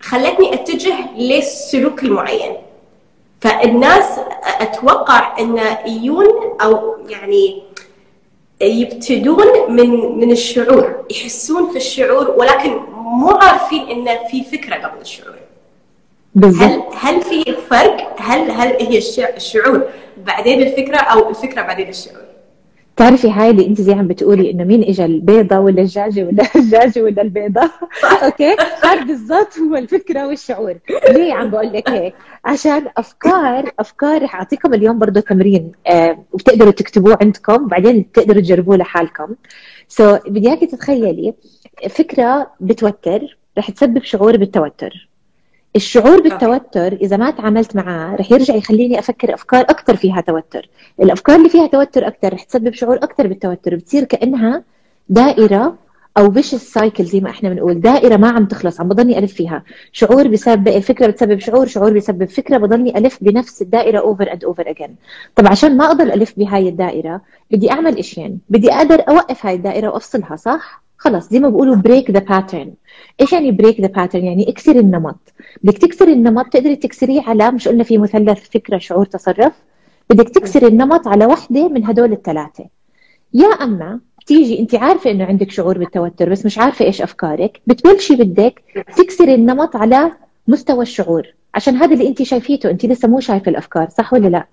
خلتني 0.00 0.54
أتجه 0.54 0.94
للسلوك 1.16 2.02
المعين. 2.02 2.56
فالناس 3.40 4.20
أتوقع 4.60 5.38
إن 5.38 5.60
يجون 5.86 6.26
أو 6.62 6.96
يعني 7.08 7.62
يبتدون 8.60 9.46
من 9.68 10.18
من 10.18 10.30
الشعور 10.30 11.04
يحسون 11.10 11.70
في 11.70 11.76
الشعور 11.76 12.30
ولكن 12.30 12.76
مو 12.94 13.30
عارفين 13.30 13.88
إن 13.88 14.18
في 14.30 14.44
فكرة 14.44 14.74
قبل 14.74 15.00
الشعور. 15.00 15.34
بالزبط. 16.34 16.62
هل 16.62 16.82
هل 16.94 17.20
في 17.22 17.44
فرق؟ 17.70 18.16
هل 18.20 18.50
هل 18.50 18.76
هي 18.80 18.98
الشعور 19.36 19.82
بعدين 20.16 20.62
الفكرة 20.62 20.96
أو 20.96 21.30
الفكرة 21.30 21.62
بعدين 21.62 21.88
الشعور؟ 21.88 22.25
تعرفي 22.96 23.30
هاي 23.30 23.50
اللي 23.50 23.66
انت 23.66 23.80
زي 23.80 23.92
عم 23.92 24.08
بتقولي 24.08 24.50
انه 24.50 24.64
مين 24.64 24.82
اجى 24.82 25.04
البيضة 25.04 25.58
ولا 25.58 25.82
الدجاجه 25.82 26.24
ولا 26.24 26.44
الدجاجه 26.56 27.02
ولا 27.02 27.22
البيضة؟ 27.22 27.60
أوكي؟ 28.24 28.56
هذا 28.84 29.04
بالضبط 29.04 29.58
هو 29.58 29.76
الفكرة 29.76 30.26
والشعور. 30.26 30.78
ليه 31.10 31.34
عم 31.34 31.50
بقول 31.50 31.72
لك 31.72 31.90
هيك؟ 31.90 32.14
عشان 32.44 32.86
افكار 32.96 33.72
أفكار 33.78 34.22
رح 34.22 34.36
أعطيكم 34.36 34.74
اليوم 34.74 34.98
برضه 34.98 35.20
تمرين 35.20 35.72
آه 35.86 36.24
وبتقدروا 36.32 36.72
تكتبوه 36.72 37.18
عندكم 37.20 37.64
وبعدين 37.64 38.12
تقدروا 38.12 38.40
تجربوه 38.40 38.76
لحالكم. 38.76 39.34
سو 39.88 40.16
so, 40.16 40.28
بدي 40.28 40.48
إياكي 40.48 40.66
تتخيلي 40.66 41.34
فكرة 41.90 42.50
بتوتر 42.60 43.38
رح 43.58 43.70
تسبب 43.70 44.02
شعور 44.02 44.36
بالتوتر. 44.36 45.08
الشعور 45.76 46.20
بالتوتر 46.20 46.92
إذا 46.92 47.16
ما 47.16 47.30
تعاملت 47.30 47.76
معاه 47.76 48.16
رح 48.16 48.32
يرجع 48.32 48.54
يخليني 48.54 48.98
أفكر 48.98 49.34
أفكار 49.34 49.60
أكثر 49.60 49.96
فيها 49.96 50.20
توتر. 50.20 50.68
الأفكار 51.02 51.36
اللي 51.36 51.48
فيها 51.48 51.66
توتر 51.66 52.06
أكثر 52.06 52.32
رح 52.32 52.42
تسبب 52.42 52.74
شعور 52.74 52.96
أكثر 52.96 53.26
بالتوتر 53.26 53.74
بتصير 53.76 54.04
كأنها 54.04 54.64
دائرة 55.08 55.74
أو 56.18 56.30
vicious 56.32 56.46
cycle 56.54 57.04
زي 57.04 57.20
ما 57.20 57.30
إحنا 57.30 57.48
بنقول 57.48 57.80
دائرة 57.80 58.16
ما 58.16 58.28
عم 58.28 58.46
تخلص 58.46 58.80
عم 58.80 58.88
بضلني 58.88 59.18
ألف 59.18 59.32
فيها. 59.34 59.62
شعور 59.92 60.28
بسبب 60.28 60.68
الفكرة 60.68 61.06
بتسبب 61.06 61.38
شعور 61.38 61.66
شعور 61.66 61.92
بسبب 61.92 62.24
فكرة 62.24 62.56
بضلني 62.58 62.98
ألف 62.98 63.18
بنفس 63.20 63.62
الدائرة 63.62 63.98
over 63.98 64.32
and 64.32 64.44
over 64.44 64.70
again 64.70 64.96
طب 65.34 65.46
عشان 65.46 65.76
ما 65.76 65.90
اضل 65.90 66.12
ألف 66.12 66.34
بهاي 66.38 66.68
الدائرة 66.68 67.20
بدي 67.50 67.70
أعمل 67.70 67.98
إشيين 67.98 68.40
بدي 68.48 68.72
أقدر 68.72 69.02
أوقف 69.08 69.46
هاي 69.46 69.54
الدائرة 69.54 69.88
وأفصلها 69.88 70.36
صح؟ 70.36 70.85
خلص 70.98 71.28
زي 71.30 71.40
ما 71.40 71.48
بيقولوا 71.48 71.76
break 71.76 72.10
the 72.10 72.18
pattern 72.18 72.72
إيش 73.20 73.32
يعني 73.32 73.52
break 73.52 73.80
the 73.80 73.86
pattern 73.86 74.24
يعني 74.24 74.48
اكسر 74.48 74.76
النمط. 74.76 75.18
بدك 75.62 75.78
تكسر 75.78 76.08
النمط 76.08 76.46
تقدري 76.46 76.76
تكسريه 76.76 77.22
على 77.22 77.50
مش 77.50 77.68
قلنا 77.68 77.84
في 77.84 77.98
مثلث 77.98 78.48
فكرة 78.48 78.78
شعور 78.78 79.06
تصرف. 79.06 79.52
بدك 80.10 80.28
تكسر 80.28 80.66
النمط 80.66 81.08
على 81.08 81.26
وحدة 81.26 81.68
من 81.68 81.84
هدول 81.84 82.12
الثلاثة. 82.12 82.64
يا 83.34 83.46
أما 83.46 84.00
تيجي 84.26 84.58
أنت 84.58 84.74
عارفة 84.74 85.10
إنه 85.10 85.24
عندك 85.24 85.50
شعور 85.50 85.78
بالتوتر 85.78 86.30
بس 86.30 86.46
مش 86.46 86.58
عارفة 86.58 86.84
إيش 86.84 87.02
أفكارك. 87.02 87.60
بتبلشي 87.66 88.16
بدك 88.16 88.62
تكسري 88.96 89.34
النمط 89.34 89.76
على 89.76 90.12
مستوى 90.48 90.82
الشعور 90.82 91.26
عشان 91.54 91.76
هذا 91.76 91.94
اللي 91.94 92.08
أنت 92.08 92.22
شايفيته 92.22 92.70
أنت 92.70 92.86
لسه 92.86 93.08
مو 93.08 93.20
شايفة 93.20 93.50
الأفكار 93.50 93.88
صح 93.88 94.12
ولا 94.12 94.28
لا؟ 94.28 94.46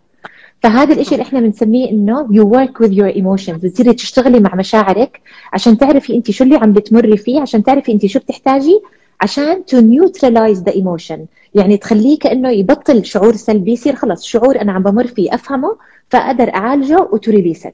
فهذا 0.64 0.94
الشيء 1.02 1.14
اللي 1.14 1.22
إحنا 1.24 1.40
بنسميه 1.40 1.90
إنه 1.90 2.28
you 2.28 2.46
work 2.56 2.86
with 2.86 2.92
your 2.92 3.16
emotions 3.22 3.52
بتصيري 3.56 3.94
تشتغلي 3.94 4.40
مع 4.40 4.56
مشاعرك 4.56 5.22
عشان 5.54 5.78
تعرفي 5.78 6.16
أنت 6.16 6.32
شو 6.32 6.44
اللي 6.44 6.56
عم 6.56 6.74
بتمري 6.74 7.18
فيه 7.18 7.42
عشان 7.42 7.64
تعرفي 7.64 7.92
أنت 7.92 8.06
شو 8.06 8.20
بتحتاجي 8.20 8.82
عشان 9.22 9.64
to 9.72 9.76
neutralize 9.78 10.60
the 10.70 10.74
emotion. 10.76 11.20
يعني 11.56 11.78
تخليه 11.78 12.20
كأنه 12.20 12.50
يبطل 12.50 13.06
شعور 13.06 13.36
سلبي 13.36 13.72
يصير 13.72 13.96
خلص 13.96 14.24
شعور 14.26 14.62
أنا 14.62 14.72
عم 14.72 14.84
بمر 14.84 15.08
فيه 15.08 15.34
أفهمه 15.34 15.78
فأقدر 16.10 16.54
أعالجه 16.56 17.08
و 17.12 17.17
to 17.17 17.27
release 17.27 17.63
it 17.63 17.74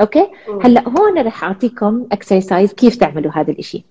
okay؟ 0.00 0.26
هلأ 0.62 0.88
هون 0.88 1.18
رح 1.18 1.44
أعطيكم 1.44 2.06
exercise 2.12 2.72
كيف 2.72 2.96
تعملوا 2.96 3.32
هذا 3.34 3.52
الشيء 3.52 3.82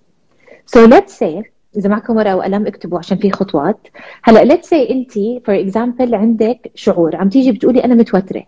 so 0.75 0.79
let's 0.89 1.12
say 1.20 1.44
إذا 1.77 1.89
معكم 1.89 2.15
ورقة 2.15 2.36
وقلم 2.36 2.67
اكتبوا 2.67 2.98
عشان 2.98 3.17
في 3.17 3.32
خطوات. 3.32 3.88
هلأ 4.24 4.44
let's 4.44 4.70
say 4.70 4.90
أنت 4.89 5.12
for 5.46 5.60
example 5.60 6.16
عندك 6.15 6.72
شعور 6.75 7.15
عم 7.15 7.29
تيجي 7.29 7.51
بتقولي 7.51 7.84
أنا 7.84 7.96
متوترة. 7.96 8.44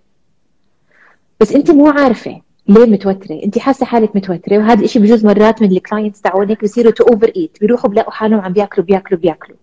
بس 1.39 1.55
أنت 1.55 1.71
مو 1.71 1.87
عارفة 1.87 2.41
ليه 2.67 2.85
متوترة. 2.85 3.43
أنت 3.43 3.59
حاسة 3.59 3.85
حالك 3.85 4.15
متوترة 4.15 4.57
وهذا 4.57 4.83
الشيء 4.83 5.01
بجوز 5.01 5.25
مرات 5.25 5.61
من 5.61 5.71
ال 5.71 5.77
clients 5.77 6.21
تاعونك 6.21 6.63
بصيروا 6.63 6.91
to 6.91 7.03
overeat 7.03 7.57
بيروحوا 7.61 7.89
بلاقوا 7.89 8.11
حالهم 8.11 8.39
عم 8.39 8.53
بياكلوا 8.53 8.85
بياكلوا 8.85 9.19
بياكلوا. 9.19 9.57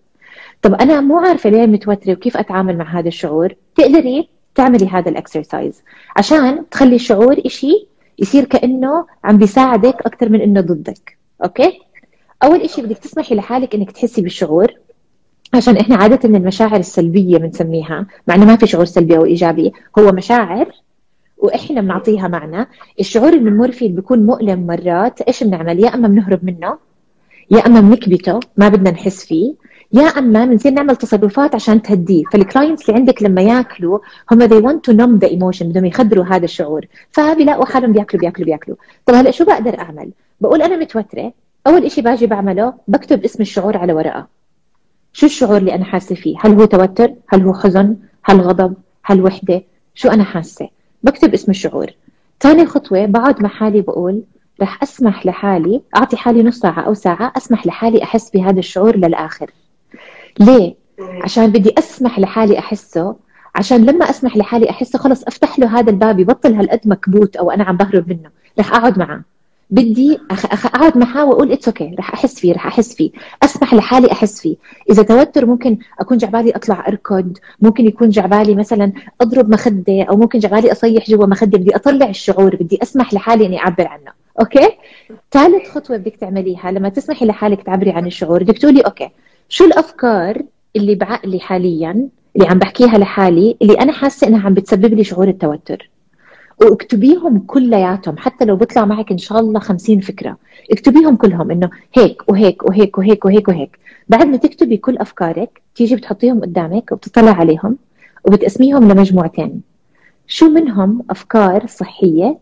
طب 0.62 0.74
أنا 0.74 1.00
مو 1.00 1.18
عارفة 1.18 1.50
ليه 1.50 1.66
متوترة 1.66 2.12
وكيف 2.12 2.36
أتعامل 2.36 2.78
مع 2.78 2.98
هذا 2.98 3.08
الشعور. 3.08 3.54
تقدري 3.74 4.28
تعملي 4.54 4.88
هذا 4.88 5.10
ال 5.10 5.18
exercise 5.18 5.82
عشان 6.16 6.68
تخلي 6.70 6.94
الشعور 6.94 7.36
إشي 7.46 7.86
يصير 8.18 8.44
كأنه 8.44 9.06
عم 9.24 9.38
بيساعدك 9.38 9.96
أكثر 10.06 10.28
من 10.28 10.40
إنه 10.40 10.60
ضدك. 10.60 11.18
okay؟ 11.44 11.80
أول 12.44 12.60
إشي 12.60 12.82
بدك 12.82 12.98
تسمحي 12.98 13.34
لحالك 13.34 13.74
إنك 13.74 13.90
تحسي 13.90 14.22
بالشعور 14.22 14.74
عشان 15.54 15.76
إحنا 15.76 15.96
عادة 15.96 16.28
المشاعر 16.28 16.76
السلبية 16.76 17.38
بنسميها 17.38 18.06
مع 18.28 18.34
إنه 18.34 18.44
ما 18.44 18.56
في 18.56 18.66
شعور 18.66 18.84
سلبي 18.84 19.16
أو 19.16 19.24
إيجابي 19.24 19.72
هو 19.98 20.12
مشاعر 20.12 20.68
وإحنا 21.38 21.80
بنعطيها 21.80 22.28
معنى. 22.28 22.68
الشعور 23.00 23.28
اللي 23.28 23.50
بنمر 23.50 23.72
فيه 23.72 23.94
بيكون 23.94 24.26
مؤلم 24.26 24.66
مرات 24.66 25.20
إيش 25.20 25.44
بنعمل؟ 25.44 25.84
يا 25.84 25.94
أما 25.94 26.08
بنهرب 26.08 26.44
منه 26.44 26.78
يا 27.50 27.66
أما 27.66 27.80
بنكبته 27.80 28.40
ما 28.56 28.68
بدنا 28.68 28.90
نحس 28.90 29.24
فيه 29.24 29.54
يا 29.92 30.02
أما 30.02 30.44
بنصير 30.44 30.72
نعمل 30.72 30.96
تصرفات 30.96 31.54
عشان 31.54 31.82
تهديه. 31.82 32.22
فال 32.32 32.45
clients 32.45 32.88
اللي 32.88 33.00
عندك 33.00 33.22
لما 33.22 33.42
ياكلوا 33.42 33.98
هم 34.32 34.48
they 34.48 34.62
want 34.62 34.78
to 34.90 34.96
numb 34.96 35.26
the 35.26 35.30
emotion 35.32 35.62
بدهم 35.62 35.84
يخدروا 35.84 36.24
هذا 36.24 36.44
الشعور. 36.44 36.86
فبيلاقوا 37.10 37.64
حالهم 37.64 37.92
بياكلوا 37.92 38.20
بياكلوا 38.20 38.46
بياكلوا. 38.46 38.76
طب 39.06 39.14
هلأ 39.14 39.30
شو 39.30 39.44
بقدر 39.44 39.78
أعمل؟ 39.78 40.10
بقول 40.40 40.62
أنا 40.62 40.76
متوترة 40.76 41.32
أول 41.66 41.84
إشي 41.84 42.00
باجي 42.00 42.26
بعمله 42.26 42.74
بكتب 42.88 43.24
اسم 43.24 43.42
الشعور 43.42 43.76
على 43.76 43.92
ورقة. 43.92 44.26
شو 45.12 45.26
الشعور 45.26 45.56
اللي 45.56 45.74
أنا 45.74 45.84
حاسة 45.84 46.14
فيه؟ 46.14 46.36
هل 46.40 46.52
هو 46.52 46.64
توتر؟ 46.64 47.10
هل 47.28 47.42
هو 47.42 47.54
حزن؟ 47.54 47.96
هل 48.24 48.40
غضب؟ 48.40 48.74
هل 49.04 49.20
وحدة؟ 49.22 49.62
شو 49.94 50.08
أنا 50.08 50.24
حاسة؟ 50.24 50.68
بكتب 51.02 51.34
اسم 51.34 51.50
الشعور. 51.50 51.86
ثاني 52.40 52.66
خطوة 52.66 53.06
بقعد 53.06 53.42
مع 53.42 53.48
حالي 53.48 53.80
بقول 53.80 54.22
رح 54.62 54.82
أسمح 54.82 55.26
لحالي 55.26 55.82
أعطي 55.96 56.16
حالي 56.16 56.42
نص 56.42 56.58
ساعة 56.58 56.80
أو 56.80 56.94
ساعة 56.94 57.32
أسمح 57.36 57.66
لحالي 57.66 58.02
أحس 58.02 58.30
بهذا 58.30 58.58
الشعور 58.58 58.96
للآخر. 58.96 59.50
ليه؟ 60.40 60.74
عشان 61.24 61.46
بدي 61.46 61.74
أسمح 61.78 62.18
لحالي 62.18 62.58
أحسه. 62.58 63.16
عشان 63.54 63.84
لما 63.84 64.10
أسمح 64.10 64.36
لحالي 64.36 64.70
أحسه 64.70 64.98
خلص 64.98 65.24
أفتح 65.24 65.58
له 65.58 65.78
هذا 65.78 65.90
الباب 65.90 66.20
يبطل 66.20 66.54
هالقد 66.54 66.80
مكبوت 66.84 67.36
أو 67.36 67.50
أنا 67.50 67.64
عم 67.64 67.76
بهرب 67.76 68.08
منه. 68.08 68.30
رح 68.58 68.74
أقعد 68.74 68.98
معه. 68.98 69.33
بدي. 69.70 70.18
أقعد 70.30 70.98
معها 70.98 71.22
وأقول 71.24 71.52
it's 71.52 71.68
okay. 71.68 71.94
رح 71.98 72.12
أحس 72.14 72.40
فيه 72.40 72.52
رح 72.52 72.66
أحس 72.66 72.94
فيه 72.94 73.10
أسمح 73.42 73.74
لحالي 73.74 74.12
أحس 74.12 74.40
فيه 74.40 74.56
إذا 74.90 75.02
توتر 75.02 75.46
ممكن 75.46 75.78
أكون 76.00 76.18
جعبالي 76.18 76.50
أطلع 76.50 76.88
أركض 76.88 77.38
ممكن 77.60 77.86
يكون 77.86 78.08
جعبالي 78.08 78.54
مثلا 78.54 78.92
أضرب 79.20 79.50
مخدة 79.50 80.02
أو 80.02 80.16
ممكن 80.16 80.38
جعبالي 80.38 80.72
أصيح 80.72 81.10
جوا 81.10 81.26
مخدة 81.26 81.58
بدي 81.58 81.76
أطلع 81.76 82.08
الشعور 82.08 82.56
بدي 82.56 82.78
أسمح 82.82 83.14
لحالي 83.14 83.46
إني 83.46 83.58
أعبر 83.58 83.86
عنه 83.86 84.12
okay 84.40 84.68
ثالث 85.32 85.70
خطوة 85.70 85.96
بدك 85.96 86.16
تعمليها 86.16 86.70
لما 86.70 86.88
تسمحي 86.88 87.26
لحالك 87.26 87.62
تعبري 87.62 87.90
عن 87.90 88.06
الشعور 88.06 88.42
بدك 88.42 88.58
تقولي 88.58 88.80
okay 88.80 89.08
شو 89.48 89.64
الأفكار 89.64 90.42
اللي 90.76 90.94
بعقلي 90.94 91.40
حاليا 91.40 92.08
اللي 92.36 92.48
عم 92.48 92.58
بحكيها 92.58 92.98
لحالي 92.98 93.56
اللي 93.62 93.74
أنا 93.74 93.92
حاسة 93.92 94.26
إنها 94.26 94.46
عم 94.46 94.54
بتسبب 94.54 94.94
لي 94.94 95.04
شعور 95.04 95.28
التوتر 95.28 95.90
واكتبيهم 96.60 97.38
كلياتهم 97.38 98.16
حتى 98.18 98.44
لو 98.44 98.56
بيطلع 98.56 98.84
معك 98.84 99.10
إن 99.10 99.18
شاء 99.18 99.40
الله 99.40 99.60
50 99.60 100.00
فكرة. 100.00 100.36
اكتبيهم 100.72 101.16
كلهم 101.16 101.50
إنه 101.50 101.70
هيك 101.94 102.22
وهيك 102.28 102.62
وهيك 102.62 102.98
وهيك 102.98 103.24
وهيك 103.24 103.48
وهيك. 103.48 103.78
بعد 104.08 104.26
ما 104.26 104.36
تكتبي 104.36 104.76
كل 104.76 104.98
أفكارك 104.98 105.62
تيجي 105.74 105.96
بتحطيهم 105.96 106.40
قدامك 106.40 106.92
وبتطلع 106.92 107.32
عليهم 107.32 107.78
وبتقسميهم 108.24 108.92
لمجموعتين. 108.92 109.62
شو 110.26 110.48
منهم 110.48 111.02
أفكار 111.10 111.66
صحية 111.66 112.38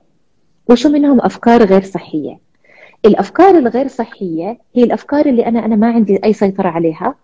وشو 0.71 0.89
منهم 0.89 1.21
أفكار 1.21 1.65
غير 1.65 1.83
صحية؟ 1.85 2.39
الأفكار 3.05 3.59
الغير 3.59 3.89
صحية 3.89 4.59
هي 4.75 4.85
الأفكار 4.85 5.27
اللي 5.27 5.47
أنا 5.47 5.65
أنا 5.65 5.77
ما 5.77 5.87
عندي 5.87 6.25
أي 6.25 6.33
سيطرة 6.33 6.69
عليها 6.69 7.15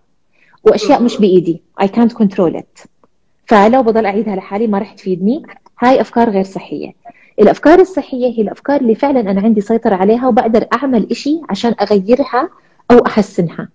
وأشياء 0.64 1.02
مش 1.02 1.18
بإيدي. 1.18 1.62
I 1.82 1.86
can't 1.86 2.14
control 2.22 2.56
it. 2.56 2.86
فلو 3.48 3.82
بضل 3.82 4.06
أعيدها 4.06 4.36
لحالي 4.36 4.66
ما 4.66 4.78
رح 4.78 4.92
تفيدني. 4.92 5.42
هاي 5.80 6.00
أفكار 6.00 6.30
غير 6.30 6.44
صحية. 6.44 6.92
الأفكار 7.40 7.78
الصحية 7.80 8.26
هي 8.38 8.42
الأفكار 8.42 8.80
اللي 8.80 8.94
فعلا 8.94 9.20
أنا 9.20 9.40
عندي 9.40 9.60
سيطرة 9.60 9.94
عليها 9.94 10.28
وبقدر 10.28 10.66
أعمل 10.74 11.06
إشي 11.10 11.40
عشان 11.50 11.74
أغيرها 11.80 12.48
أو 12.90 12.98
أحسنها. 13.06 13.68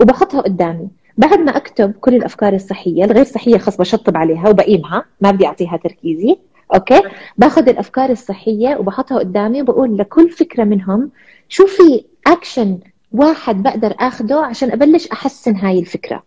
وبحطها 0.00 0.40
قدامي. 0.40 0.88
بعد 1.16 1.38
ما 1.38 1.56
أكتب 1.56 1.92
كل 1.92 2.14
الأفكار 2.14 2.52
الصحية 2.54 3.04
الغير 3.04 3.24
صحية 3.24 3.58
خص 3.58 3.76
بشطب 3.76 4.16
عليها 4.16 4.48
وبقيمها 4.48 5.04
ما 5.20 5.30
بدي 5.30 5.46
أعطيها 5.46 5.76
تركيزي. 5.76 6.36
okay؟ 6.74 7.02
باخذ 7.38 7.68
الأفكار 7.68 8.10
الصحية 8.10 8.76
وبحطها 8.76 9.18
قدامي 9.18 9.62
وبقول 9.62 9.98
لكل 9.98 10.30
فكرة 10.30 10.64
منهم 10.64 11.10
شو 11.48 11.66
في 11.66 12.04
اكشن 12.26 12.78
واحد 13.12 13.62
بقدر 13.62 13.94
آخده 14.00 14.40
عشان 14.44 14.70
أبلش 14.70 15.08
أحسن 15.08 15.56
هاي 15.56 15.78
الفكرة؟ 15.78 16.22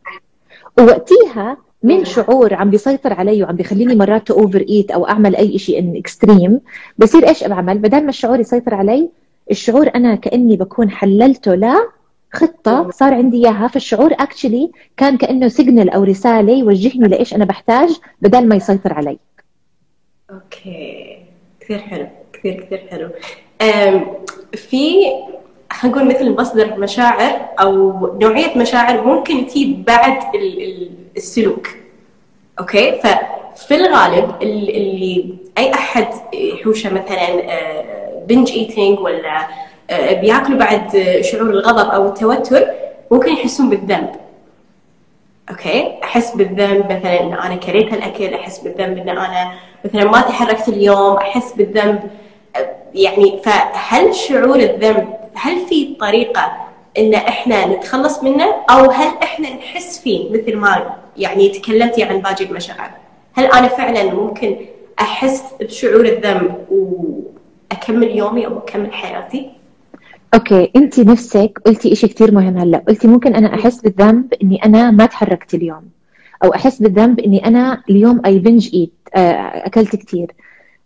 ووقتيها 0.79 1.57
من 1.83 2.05
شعور 2.05 2.53
عم 2.53 2.69
بيسيطر 2.69 3.13
علي 3.13 3.43
وعم 3.43 3.55
بيخليني 3.55 3.95
مرات 3.95 4.31
overeat 4.31 4.91
أو 4.91 5.07
أعمل 5.07 5.35
أي 5.35 5.57
شيء 5.57 5.79
in 5.79 5.95
extreme 5.95 6.61
بصير 6.97 7.27
إيش 7.27 7.43
بعمل؟ 7.43 7.77
بدل 7.77 8.03
ما 8.03 8.09
الشعور 8.09 8.39
يسيطر 8.39 8.75
علي 8.75 9.09
الشعور 9.51 9.89
أنا 9.95 10.15
كأني 10.15 10.55
بكون 10.55 10.91
حللته 10.91 11.55
لا 11.55 11.89
خطة 12.33 12.89
صار 12.91 13.13
عندي 13.13 13.37
إياها. 13.37 13.67
فالشعور 13.67 14.13
actually 14.13 14.71
كان 14.97 15.17
كأنه 15.17 15.47
signal 15.47 15.89
أو 15.89 16.03
رسالة 16.03 16.53
يوجهني 16.53 17.07
لإيش 17.07 17.33
أنا 17.33 17.45
بحتاج 17.45 17.89
بدل 18.21 18.47
ما 18.47 18.55
يسيطر 18.55 18.93
علي. 18.93 19.17
okay. 20.31 21.17
كثير 21.59 21.79
حلو. 21.79 22.07
كثير 22.33 22.61
كثير 22.61 22.87
حلو. 22.89 23.09
في 24.53 24.93
خلينا 25.71 25.97
نقول 25.97 26.07
مثل 26.07 26.31
مصدر 26.31 26.79
مشاعر 26.79 27.41
أو 27.59 27.91
نوعية 28.21 28.57
مشاعر 28.57 29.07
ممكن 29.07 29.47
تجي 29.47 29.83
بعد 29.87 30.19
السلوك. 31.19 31.67
okay؟ 32.59 32.99
ففي 33.55 33.75
الغالب 33.75 34.35
اللي 34.41 35.35
أي 35.57 35.73
أحد 35.73 36.07
يحوشه 36.33 36.89
مثلا 36.89 37.27
binge 38.25 38.51
آه، 38.51 38.55
eating 38.55 38.99
ولا 38.99 39.47
آه، 39.89 40.13
بياكلوا 40.13 40.59
بعد 40.59 40.97
شعور 41.21 41.49
الغضب 41.49 41.89
أو 41.89 42.07
التوتر 42.07 42.65
ممكن 43.11 43.33
يحسون 43.33 43.69
بالذنب. 43.69 44.09
Okay؟ 45.49 45.95
أحس 46.03 46.35
بالذنب 46.35 46.85
مثلا 46.85 47.21
إن 47.21 47.33
أنا 47.33 47.55
كثرت 47.55 47.93
الأكل 47.93 48.33
أحس 48.33 48.59
بالذنب 48.59 48.97
إن 48.97 49.09
أنا 49.09 49.51
مثلا 49.85 50.03
ما 50.03 50.21
تحركت 50.21 50.69
اليوم 50.69 51.17
أحس 51.17 51.53
بالذنب. 51.53 51.99
يعني 52.93 53.39
فهل 53.43 54.15
شعور 54.15 54.55
الذنب 54.55 55.13
هل 55.33 55.65
في 55.69 55.95
طريقة 55.99 56.68
إن 56.99 57.13
إحنا 57.13 57.67
نتخلص 57.67 58.23
منه 58.23 58.45
أو 58.69 58.91
هل 58.91 59.07
إحنا 59.23 59.49
نحس 59.55 59.99
فيه 59.99 60.31
مثل 60.31 60.55
ما 60.57 60.95
يعني 61.17 61.49
تكلمتي 61.49 62.03
عن 62.03 62.19
باقي 62.19 62.45
المشاعر. 62.45 62.91
هل 63.33 63.45
أنا 63.45 63.67
فعلا 63.67 64.13
ممكن 64.13 64.55
أحس 64.99 65.43
بشعور 65.61 66.05
الذنب 66.05 66.55
وأكمل 66.71 68.17
يومي 68.17 68.45
أو 68.45 68.57
أكمل 68.57 68.93
حياتي؟ 68.93 69.49
Okay 70.33 70.71
انت 70.75 70.99
نفسك 70.99 71.61
قلتي 71.65 71.95
شيء 71.95 72.09
كثير 72.09 72.33
مهم 72.33 72.57
هلأ. 72.57 72.83
قلتي 72.87 73.07
ممكن 73.07 73.35
أنا 73.35 73.53
أحس 73.55 73.81
بالذنب 73.81 74.33
إني 74.43 74.65
أنا 74.65 74.91
ما 74.91 75.05
تحركت 75.05 75.53
اليوم. 75.53 75.89
أو 76.43 76.53
أحس 76.53 76.81
بالذنب 76.81 77.19
إني 77.19 77.45
أنا 77.45 77.83
اليوم 77.89 78.21
I 78.25 78.39
binge 78.39 78.69
ate 78.73 78.93
أكلت 79.65 79.95
كثير 79.95 80.31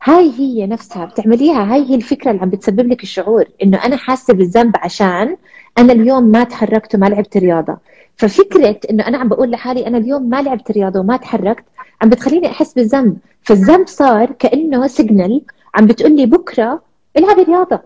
هاي 0.04 0.32
هي 0.40 0.68
نفسها 0.68 1.06
بتعمليها. 1.06 1.74
هاي 1.74 1.90
هي 1.90 1.96
الفكرة 1.96 2.32
اللي 2.32 2.42
عم 2.42 2.50
بتسبب 2.50 2.88
لك 2.88 3.04
الشعور 3.04 3.46
إنه 3.64 3.86
أنا 3.86 3.96
حاسة 3.98 4.34
بالذنب 4.34 4.76
عشان 4.78 5.36
أنا 5.78 5.94
اليوم 5.94 6.24
ما 6.24 6.44
تحركت 6.44 6.96
وما 6.96 7.06
لعبت 7.06 7.38
رياضة. 7.38 7.78
ففكرة 8.18 8.80
إنه 8.90 9.08
أنا 9.08 9.18
عم 9.18 9.28
بقول 9.28 9.52
لحالي 9.52 9.88
أنا 9.88 9.98
اليوم 9.98 10.30
ما 10.30 10.42
لعبت 10.42 10.72
رياضة 10.72 11.00
وما 11.00 11.18
تحركت 11.18 11.64
عم 12.02 12.10
بتخليني 12.10 12.48
أحس 12.48 12.74
بالذنب. 12.74 13.18
فالذنب 13.42 13.88
صار 13.88 14.32
كأنه 14.32 14.88
signal 14.88 15.42
عم 15.76 15.86
بتقول 15.88 16.16
لي 16.16 16.26
بكرة 16.26 16.82
إلعبي 17.18 17.44
رياضة. 17.44 17.80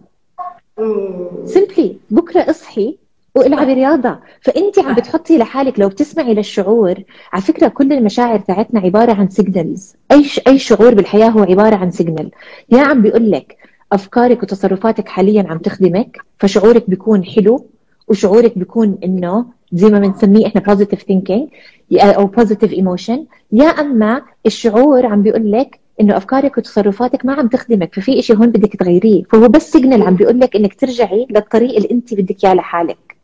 Simply 1.45 1.97
بكرة 2.09 2.49
اصحي 2.49 2.97
وإلعبي 3.35 3.73
رياضة. 3.73 4.19
فأنت 4.41 4.79
عم 4.79 4.95
بتحطي 4.95 5.37
لحالك 5.37 5.79
لو 5.79 5.89
بتسمعي 5.89 6.33
للشعور 6.33 7.03
على 7.33 7.41
فكرة 7.41 7.67
كل 7.67 7.93
المشاعر 7.93 8.39
تاعتنا 8.39 8.79
عبارة 8.79 9.13
عن 9.13 9.29
signals 9.29 9.95
أي 10.11 10.25
أي 10.47 10.59
شعور 10.59 10.93
بالحياة 10.93 11.29
هو 11.29 11.43
عبارة 11.43 11.75
عن 11.75 11.91
signal 11.91 12.31
يا 12.69 12.81
عم 12.81 13.01
بيقول 13.01 13.31
لك 13.31 13.57
أفكارك 13.93 14.43
وتصرفاتك 14.43 15.09
حاليا 15.09 15.45
عم 15.49 15.57
تخدمك 15.57 16.17
فشعورك 16.39 16.89
بيكون 16.89 17.25
حلو. 17.25 17.65
وشعورك 18.07 18.57
بيكون 18.57 18.97
إنه 19.03 19.45
زي 19.73 19.89
ما 19.89 19.99
بنسميه 19.99 20.47
إحنا 20.47 20.61
positive 20.61 21.03
thinking 21.03 21.49
أو 21.93 22.25
positive 22.25 22.73
emotion 22.73 23.25
يا 23.51 23.65
أما 23.65 24.21
الشعور 24.45 25.05
عم 25.05 25.21
بيقول 25.21 25.51
لك 25.51 25.79
إنه 26.01 26.17
أفكارك 26.17 26.57
وتصرفاتك 26.57 27.25
ما 27.25 27.33
عم 27.33 27.47
تخدمك 27.47 27.95
ففي 27.95 28.21
شيء 28.21 28.35
هون 28.35 28.51
بدك 28.51 28.75
تغيريه. 28.75 29.23
فهو 29.23 29.47
بس 29.47 29.71
signal 29.71 30.03
عم 30.03 30.15
بيقول 30.15 30.39
لك 30.39 30.55
إنك 30.55 30.73
ترجعي 30.73 31.27
للطريق 31.29 31.75
اللي 31.75 31.91
أنت 31.91 32.13
بدك 32.13 32.45
إياه 32.45 32.53
لحالك. 32.53 33.17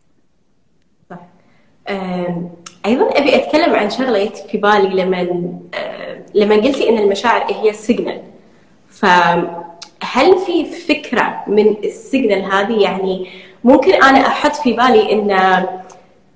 أيضا 2.85 3.09
أبي 3.09 3.35
أتكلم 3.35 3.75
عن 3.75 3.89
شغلة 3.89 4.29
في 4.29 4.57
بالي 4.57 5.03
لما 5.03 5.23
لما 6.35 6.55
قلتي 6.55 6.89
إن 6.89 6.97
المشاعر 6.97 7.53
هي 7.53 7.69
ال 7.69 7.77
signal 7.77 8.21
فهل 10.13 10.37
في 10.39 10.65
فكرة 10.65 11.43
من 11.47 11.75
ال 11.83 11.92
signal 11.92 12.43
هذه؟ 12.51 12.81
يعني 12.81 13.29
ممكن 13.63 13.93
أنا 13.93 14.27
أحط 14.27 14.55
في 14.55 14.73
بالي 14.73 15.11
إن 15.11 15.31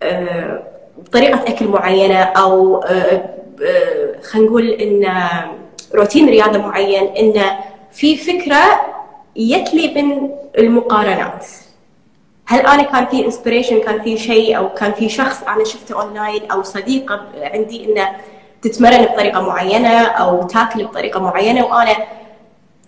أه، 0.03 0.63
طريقة 1.11 1.39
أكل 1.47 1.67
معينة 1.67 2.19
أو 2.19 2.77
أه، 2.77 3.29
أه، 3.61 4.21
خلينا 4.23 4.47
نقول 4.47 4.69
إن 4.69 5.13
روتين 5.95 6.29
رياضة 6.29 6.59
معين 6.59 7.03
إن 7.03 7.43
في 7.91 8.17
فكرة 8.17 8.63
تيجي 9.35 9.81
لي 9.81 10.03
من 10.03 10.29
المقارنات. 10.57 11.45
هل 12.45 12.59
أنا 12.59 12.83
كان 12.83 13.05
في 13.05 13.25
inspiration 13.25 13.79
كان 13.79 14.01
في 14.01 14.17
شيء 14.17 14.57
أو 14.57 14.69
كان 14.69 14.91
في 14.91 15.09
شخص 15.09 15.43
أنا 15.43 15.63
شفته 15.63 16.01
اونلاين 16.01 16.51
أو 16.51 16.63
صديقة 16.63 17.21
عندي 17.41 17.85
انه 17.85 18.09
تتمرن 18.61 19.05
بطريقة 19.05 19.41
معينة 19.41 20.01
أو 20.01 20.43
تاكل 20.43 20.83
بطريقة 20.83 21.19
معينة 21.19 21.65
وأنا 21.65 22.16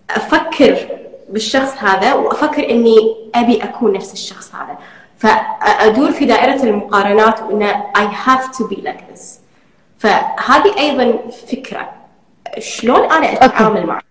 أفكر 0.09 0.87
بالشخص 1.29 1.77
هذا 1.77 2.13
وأفكر 2.13 2.69
إني 2.69 3.15
أبي 3.35 3.63
أكون 3.63 3.93
نفس 3.93 4.13
الشخص 4.13 4.55
هذا. 4.55 4.77
فأدور 5.17 6.11
في 6.11 6.25
دائرة 6.25 6.63
المقارنات 6.63 7.41
وإن 7.41 7.69
I 7.97 8.27
have 8.27 8.57
to 8.57 8.63
be 8.69 8.81
like 8.81 9.13
this. 9.13 9.39
فهذه 9.97 10.79
أيضا 10.79 11.19
فكرة. 11.51 11.89
شلون 12.59 13.11
أنا 13.11 13.45
أتعامل 13.45 13.85
معها 13.85 14.01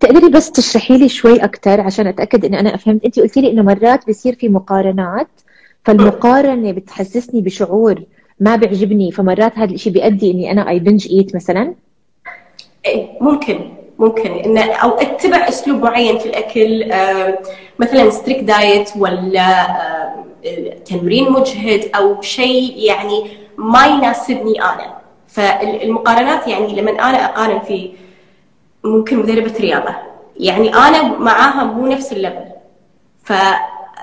تقدري 0.00 0.28
بس 0.28 0.50
تشرحي 0.50 0.98
لي 0.98 1.08
شوي 1.08 1.44
أكثر 1.44 1.80
عشان 1.80 2.06
أتأكد 2.06 2.44
اني 2.44 2.60
أنا 2.60 2.76
فهمت 2.76 3.04
انت 3.04 3.20
قلتي 3.20 3.40
لي 3.40 3.50
إنه 3.50 3.62
مرات 3.62 4.08
بصير 4.08 4.34
في 4.34 4.48
مقارنات 4.48 5.28
فالمقارنة 5.84 6.72
بتحسسني 6.72 7.40
بشعور 7.40 8.02
ما 8.40 8.56
بيعجبني 8.56 9.12
فمرات 9.12 9.58
هذا 9.58 9.74
الشيء 9.74 9.92
بيؤدي 9.92 10.30
إني 10.30 10.50
أنا 10.52 10.68
I 10.68 10.78
binge 10.78 11.08
ate 11.10 11.36
مثلا. 11.36 11.74
إيه 12.86 13.08
ممكن. 13.20 13.74
ممكن 13.98 14.30
ان 14.30 14.58
أو 14.58 14.90
اتبع 14.90 15.48
أسلوب 15.48 15.82
معين 15.82 16.18
في 16.18 16.26
الأكل 16.26 16.92
مثلا 17.78 18.10
strict 18.10 18.40
diet 18.40 18.90
ولا 18.96 19.66
تمرين 20.84 21.32
مجهد 21.32 21.90
أو 21.96 22.20
شيء 22.22 22.74
يعني 22.76 23.30
ما 23.56 23.86
يناسبني 23.86 24.62
أنا. 24.62 24.94
فالمقارنات 25.26 26.48
يعني 26.48 26.80
لما 26.80 26.90
أنا 26.90 27.24
أقارن 27.24 27.60
في 27.60 27.92
ممكن 28.84 29.18
مدربة 29.18 29.52
رياضة 29.60 29.94
يعني 30.36 30.74
أنا 30.74 31.02
معاها 31.02 31.64
مو 31.64 31.86
نفس 31.86 32.12
ال 32.12 32.17
level. 32.17 32.44
ف 33.24 33.32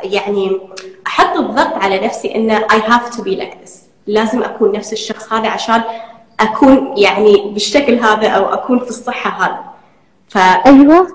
يعني 0.04 0.60
أحط 1.08 1.38
الضغط 1.38 1.74
على 1.74 2.00
نفسي 2.00 2.36
إنه 2.36 2.60
I 2.60 2.92
have 2.92 3.16
to 3.16 3.22
be 3.22 3.36
like 3.42 3.66
this. 3.66 3.72
لازم 4.08 4.44
أكون 4.44 4.72
نفس 4.72 4.94
الشخص 4.94 5.34
هذا 5.34 5.50
عشان 5.50 5.82
أكون 6.40 6.94
يعني 6.98 7.52
بالشكل 7.54 8.00
هذا 8.00 8.30
أو 8.30 8.54
أكون 8.54 8.80
في 8.80 8.90
الصحة 8.90 9.46
هذا. 9.46 9.71
ف... 10.32 10.38
أيوة 10.38 11.08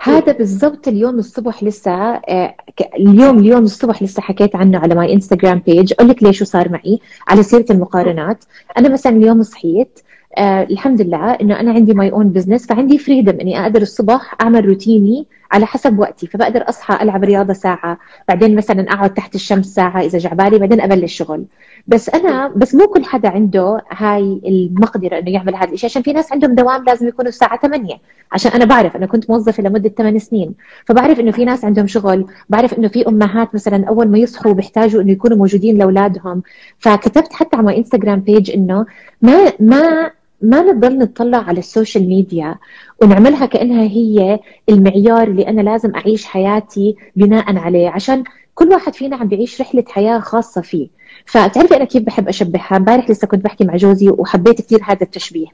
هذا 0.00 0.32
بالضبط 0.32 0.88
اليوم 0.88 1.18
الصبح 1.18 1.64
لسه 1.64 1.92
آه، 1.92 2.54
اليوم 2.96 3.38
اليوم 3.38 3.62
الصبح 3.62 4.02
لسه 4.02 4.22
حكيت 4.22 4.56
عنه 4.56 4.78
على 4.78 4.94
my 4.94 5.12
Instagram 5.12 5.62
page 5.66 5.92
أقول 5.92 6.08
لك 6.08 6.22
ليش 6.22 6.42
صار 6.42 6.68
معي 6.68 7.00
على 7.28 7.42
سيرة 7.42 7.64
المقارنات. 7.70 8.44
أنا 8.78 8.88
مثلا 8.88 9.16
اليوم 9.16 9.42
صحيت 9.42 10.00
آه 10.38 10.62
الحمد 10.62 11.00
لله 11.00 11.32
إنه 11.32 11.60
أنا 11.60 11.72
عندي 11.72 11.94
my 11.94 12.12
own 12.12 12.28
business 12.28 12.66
فعندي 12.66 12.98
freedom 12.98 13.40
إني 13.40 13.62
أقدر 13.62 13.82
الصبح 13.82 14.34
أعمل 14.40 14.64
روتيني 14.64 15.26
على 15.52 15.66
حسب 15.66 15.98
وقتي. 15.98 16.26
فبقدر 16.26 16.68
أصحى 16.68 17.02
ألعب 17.02 17.24
رياضة 17.24 17.52
ساعة 17.52 17.98
بعدين 18.28 18.56
مثلا 18.56 18.92
أقعد 18.92 19.14
تحت 19.14 19.34
الشمس 19.34 19.66
ساعة 19.66 20.00
إذا 20.00 20.18
جاي 20.18 20.31
عبالي 20.31 20.58
بعدين 20.58 20.80
أبلش 20.80 21.14
شغل. 21.16 21.44
بس 21.86 22.08
أنا 22.08 22.48
بس 22.48 22.74
مو 22.74 22.86
كل 22.86 23.04
حدا 23.04 23.28
عنده 23.28 23.82
هاي 23.90 24.40
المقدرة 24.44 25.18
إنه 25.18 25.30
يعمل 25.30 25.54
هذا 25.54 25.72
الشيء 25.72 25.90
عشان 25.90 26.02
في 26.02 26.12
ناس 26.12 26.32
عندهم 26.32 26.54
دوام 26.54 26.84
لازم 26.84 27.08
يكونوا 27.08 27.28
الساعة 27.28 27.60
8 27.60 27.98
عشان 28.32 28.52
أنا 28.52 28.64
بعرف 28.64 28.96
أنا 28.96 29.06
كنت 29.06 29.30
موظفة 29.30 29.62
لمدة 29.62 29.88
8 29.88 30.18
سنين. 30.18 30.54
فبعرف 30.86 31.20
إنه 31.20 31.30
في 31.30 31.44
ناس 31.44 31.64
عندهم 31.64 31.86
شغل. 31.86 32.26
بعرف 32.48 32.78
إنه 32.78 32.88
في 32.88 33.08
أمهات 33.08 33.54
مثلا 33.54 33.84
أول 33.88 34.08
ما 34.08 34.18
يصحوا 34.18 34.52
بيحتاجوا 34.52 35.02
إنه 35.02 35.12
يكونوا 35.12 35.36
موجودين 35.36 35.78
لأولادهم. 35.78 36.42
فكتبت 36.78 37.32
حتى 37.32 37.56
على 37.56 37.78
Instagram 37.78 38.20
page 38.20 38.50
إنه 38.50 38.86
ما 39.22 39.52
ما 39.60 40.10
ما 40.44 40.62
نضل 40.62 40.98
نطلع 40.98 41.38
على 41.38 41.58
ال 41.58 41.65
social 41.65 42.08
media 42.08 42.54
ونعملها 43.02 43.46
كأنها 43.46 43.82
هي 43.82 44.40
المعيار 44.68 45.28
اللي 45.28 45.48
أنا 45.48 45.60
لازم 45.60 45.94
أعيش 45.94 46.24
حياتي 46.26 46.96
بناء 47.16 47.56
عليه 47.56 47.88
عشان 47.88 48.24
كل 48.54 48.68
واحد 48.68 48.94
فينا 48.94 49.16
عم 49.16 49.28
بيعيش 49.28 49.60
رحلة 49.60 49.84
حياة 49.88 50.18
خاصة 50.18 50.60
فيه. 50.60 50.88
فتعرفي 51.26 51.76
أنا 51.76 51.84
كيف 51.84 52.02
بحب 52.02 52.28
أشبهها؟ 52.28 52.76
امبارح 52.76 53.10
لسه 53.10 53.26
كنت 53.26 53.44
بحكي 53.44 53.64
مع 53.64 53.76
جوزي 53.76 54.08
وحبيت 54.10 54.60
كثير 54.60 54.80
هذا 54.84 55.02
التشبيه 55.02 55.46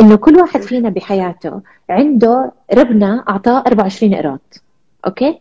إنه 0.00 0.16
كل 0.16 0.36
واحد 0.36 0.62
فينا 0.62 0.88
بحياته 0.88 1.60
عنده 1.90 2.52
ربنا 2.74 3.24
أعطاه 3.28 3.64
24 3.66 4.14
قراط 4.14 4.62
okay؟ 5.06 5.38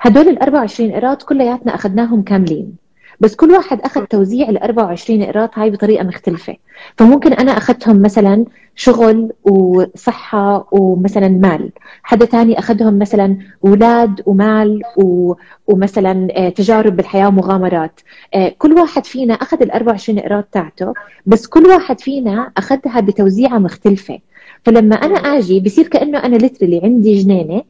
هدول 0.00 0.28
ال 0.28 0.42
24 0.42 0.92
قراط 0.92 1.22
كلياتنا 1.22 1.74
أخذناهم 1.74 2.22
كاملين. 2.22 2.81
بس 3.22 3.36
كل 3.36 3.50
واحد 3.50 3.80
أخذ 3.80 4.04
توزيع 4.04 4.48
ال 4.48 4.58
24 4.58 5.22
قراط 5.24 5.58
هاي 5.58 5.70
بطريقة 5.70 6.04
مختلفة. 6.04 6.56
فممكن 6.96 7.32
أنا 7.32 7.52
أخذتهم 7.52 8.02
مثلا 8.02 8.44
شغل 8.76 9.32
وصحة 9.44 10.68
ومثلا 10.72 11.28
مال. 11.28 11.70
حدا 12.02 12.24
تاني 12.24 12.58
أخذهم 12.58 12.98
مثلا 12.98 13.36
أولاد 13.66 14.22
ومال 14.26 14.82
و... 14.96 15.34
ومثلا 15.66 16.28
آه، 16.36 16.48
تجارب 16.48 16.96
بالحياة 16.96 17.28
ومغامرات. 17.28 18.00
آه، 18.34 18.48
كل 18.58 18.72
واحد 18.72 19.06
فينا 19.06 19.34
أخذ 19.34 19.62
ال 19.62 19.70
24 19.70 20.18
قراط 20.20 20.44
تاعته 20.52 20.92
بس 21.26 21.46
كل 21.46 21.66
واحد 21.66 22.00
فينا 22.00 22.52
أخذها 22.56 23.00
بتوزيعة 23.00 23.58
مختلفة. 23.58 24.18
فلما 24.64 24.96
أنا 24.96 25.14
آجي 25.14 25.60
بصير 25.60 25.88
كأنه 25.88 26.18
أنا 26.18 26.36
ليترلي 26.36 26.80
عندي 26.84 27.14
جنينة 27.14 27.62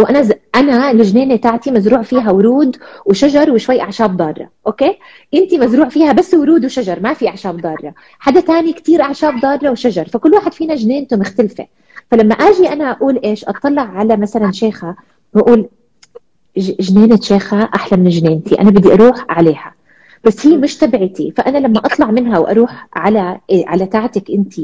وأنا 0.00 0.22
ز... 0.22 0.32
أنا 0.54 0.90
الجنينه 0.90 1.36
تاعتي 1.36 1.70
مزروع 1.70 2.02
فيها 2.02 2.30
ورود 2.30 2.76
وشجر 3.06 3.50
وشوي 3.50 3.80
أعشاب 3.80 4.16
ضارة 4.16 4.48
أوكي؟ 4.66 4.98
انت 5.34 5.54
مزروع 5.54 5.88
فيها 5.88 6.12
بس 6.12 6.34
ورود 6.34 6.64
وشجر 6.64 7.00
ما 7.00 7.14
في 7.14 7.28
أعشاب 7.28 7.60
ضارة. 7.60 7.94
حدا 8.18 8.40
تاني 8.40 8.72
كثير 8.72 9.02
أعشاب 9.02 9.40
ضارة 9.40 9.70
وشجر 9.70 10.04
فكل 10.04 10.34
واحد 10.34 10.52
فينا 10.52 10.74
جنينته 10.74 11.16
مختلفة. 11.16 11.66
فلما 12.10 12.34
آجي 12.34 12.68
أنا 12.68 12.90
أقول 12.90 13.20
إيش 13.24 13.44
أطلع 13.44 13.82
على 13.82 14.16
مثلا 14.16 14.52
شيخة 14.52 14.96
وأقول 15.34 15.68
جنينه 16.56 17.20
شيخة 17.20 17.68
أحلى 17.74 17.98
من 17.98 18.08
جنينتي 18.08 18.60
أنا 18.60 18.70
بدي 18.70 18.92
أروح 18.92 19.24
عليها. 19.28 19.74
بس 20.24 20.46
هي 20.46 20.56
مش 20.56 20.76
تبعتي 20.76 21.32
فأنا 21.36 21.58
لما 21.58 21.78
أطلع 21.78 22.10
منها 22.10 22.38
وأروح 22.38 22.88
على 22.94 23.40
إيه 23.50 23.66
على 23.68 23.86
تاعتك 23.86 24.30
انت 24.30 24.54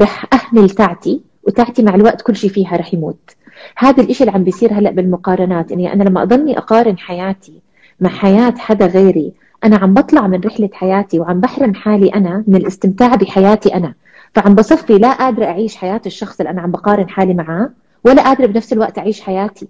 رح 0.00 0.24
أهمل 0.32 0.70
تاعتي 0.70 1.20
وتاعتي 1.42 1.82
مع 1.82 1.94
الوقت 1.94 2.22
كل 2.22 2.36
شيء 2.36 2.50
فيها 2.50 2.76
رح 2.76 2.94
يموت. 2.94 3.30
هذا 3.76 4.02
الإشي 4.02 4.24
اللي 4.24 4.34
عم 4.34 4.44
بيصير 4.44 4.72
هلأ 4.72 4.90
بالمقارنات. 4.90 5.72
اني 5.72 5.92
أنا 5.92 6.04
لما 6.04 6.22
أضلني 6.22 6.58
أقارن 6.58 6.98
حياتي 6.98 7.52
مع 8.00 8.10
حياة 8.10 8.54
حدا 8.58 8.86
غيري 8.86 9.32
أنا 9.64 9.76
عم 9.76 9.94
بطلع 9.94 10.26
من 10.26 10.40
رحلة 10.40 10.70
حياتي 10.72 11.18
وعم 11.20 11.40
بحرم 11.40 11.74
حالي 11.74 12.08
أنا 12.08 12.44
من 12.46 12.56
الاستمتاع 12.56 13.14
بحياتي 13.14 13.74
أنا. 13.74 13.94
فعم 14.34 14.54
بصفي 14.54 14.98
لا 14.98 15.12
قادرة 15.12 15.44
أعيش 15.44 15.76
حياة 15.76 16.00
الشخص 16.06 16.40
اللي 16.40 16.50
أنا 16.50 16.60
عم 16.60 16.70
بقارن 16.70 17.08
حالي 17.08 17.34
معاه 17.34 17.70
ولا 18.04 18.22
قادرة 18.22 18.46
بنفس 18.46 18.72
الوقت 18.72 18.98
أعيش 18.98 19.20
حياتي. 19.20 19.68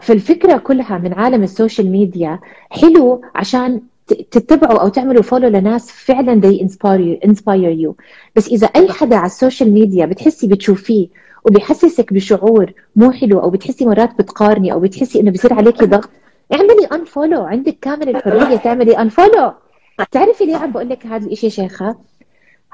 فالفكرة 0.00 0.56
كلها 0.58 0.98
من 0.98 1.12
عالم 1.14 1.42
السوشيال 1.42 1.90
ميديا 1.90 2.38
حلو 2.70 3.22
عشان 3.34 3.80
تتبعوا 4.30 4.80
أو 4.80 4.88
تعملوا 4.88 5.22
follow 5.22 5.48
لناس 5.48 5.90
فعلا 5.90 6.40
they 6.40 6.60
inspire, 6.62 7.28
inspire 7.28 7.84
you. 7.84 7.92
بس 8.36 8.48
إذا 8.48 8.66
أي 8.66 8.88
حدا 8.88 9.16
على 9.16 9.26
ال 9.26 9.33
social 9.33 9.72
media 9.72 10.06
بتحسي 10.06 10.46
بتشوفيه 10.46 11.08
وبيحسسك 11.44 12.12
بشعور 12.12 12.72
مو 12.96 13.10
حلو 13.10 13.40
أو 13.40 13.50
بتحسي 13.50 13.86
مرات 13.86 14.18
بتقارني 14.18 14.72
أو 14.72 14.80
بتحسي 14.80 15.20
إنه 15.20 15.30
بصير 15.30 15.54
عليكي 15.54 15.86
ضغط 15.86 16.10
اعملي 16.52 16.86
unfollow 16.92 17.42
عندك 17.42 17.78
كامل 17.82 18.08
الحرية 18.08 18.56
تعملي 18.56 18.98
unfollow 18.98 19.52
بتعرفي 20.00 20.44
ليه 20.44 20.56
عم 20.56 20.72
بقول 20.72 20.88
لك 20.88 21.06
هذا 21.06 21.26
الشيء 21.26 21.50
شيخة؟ 21.50 21.96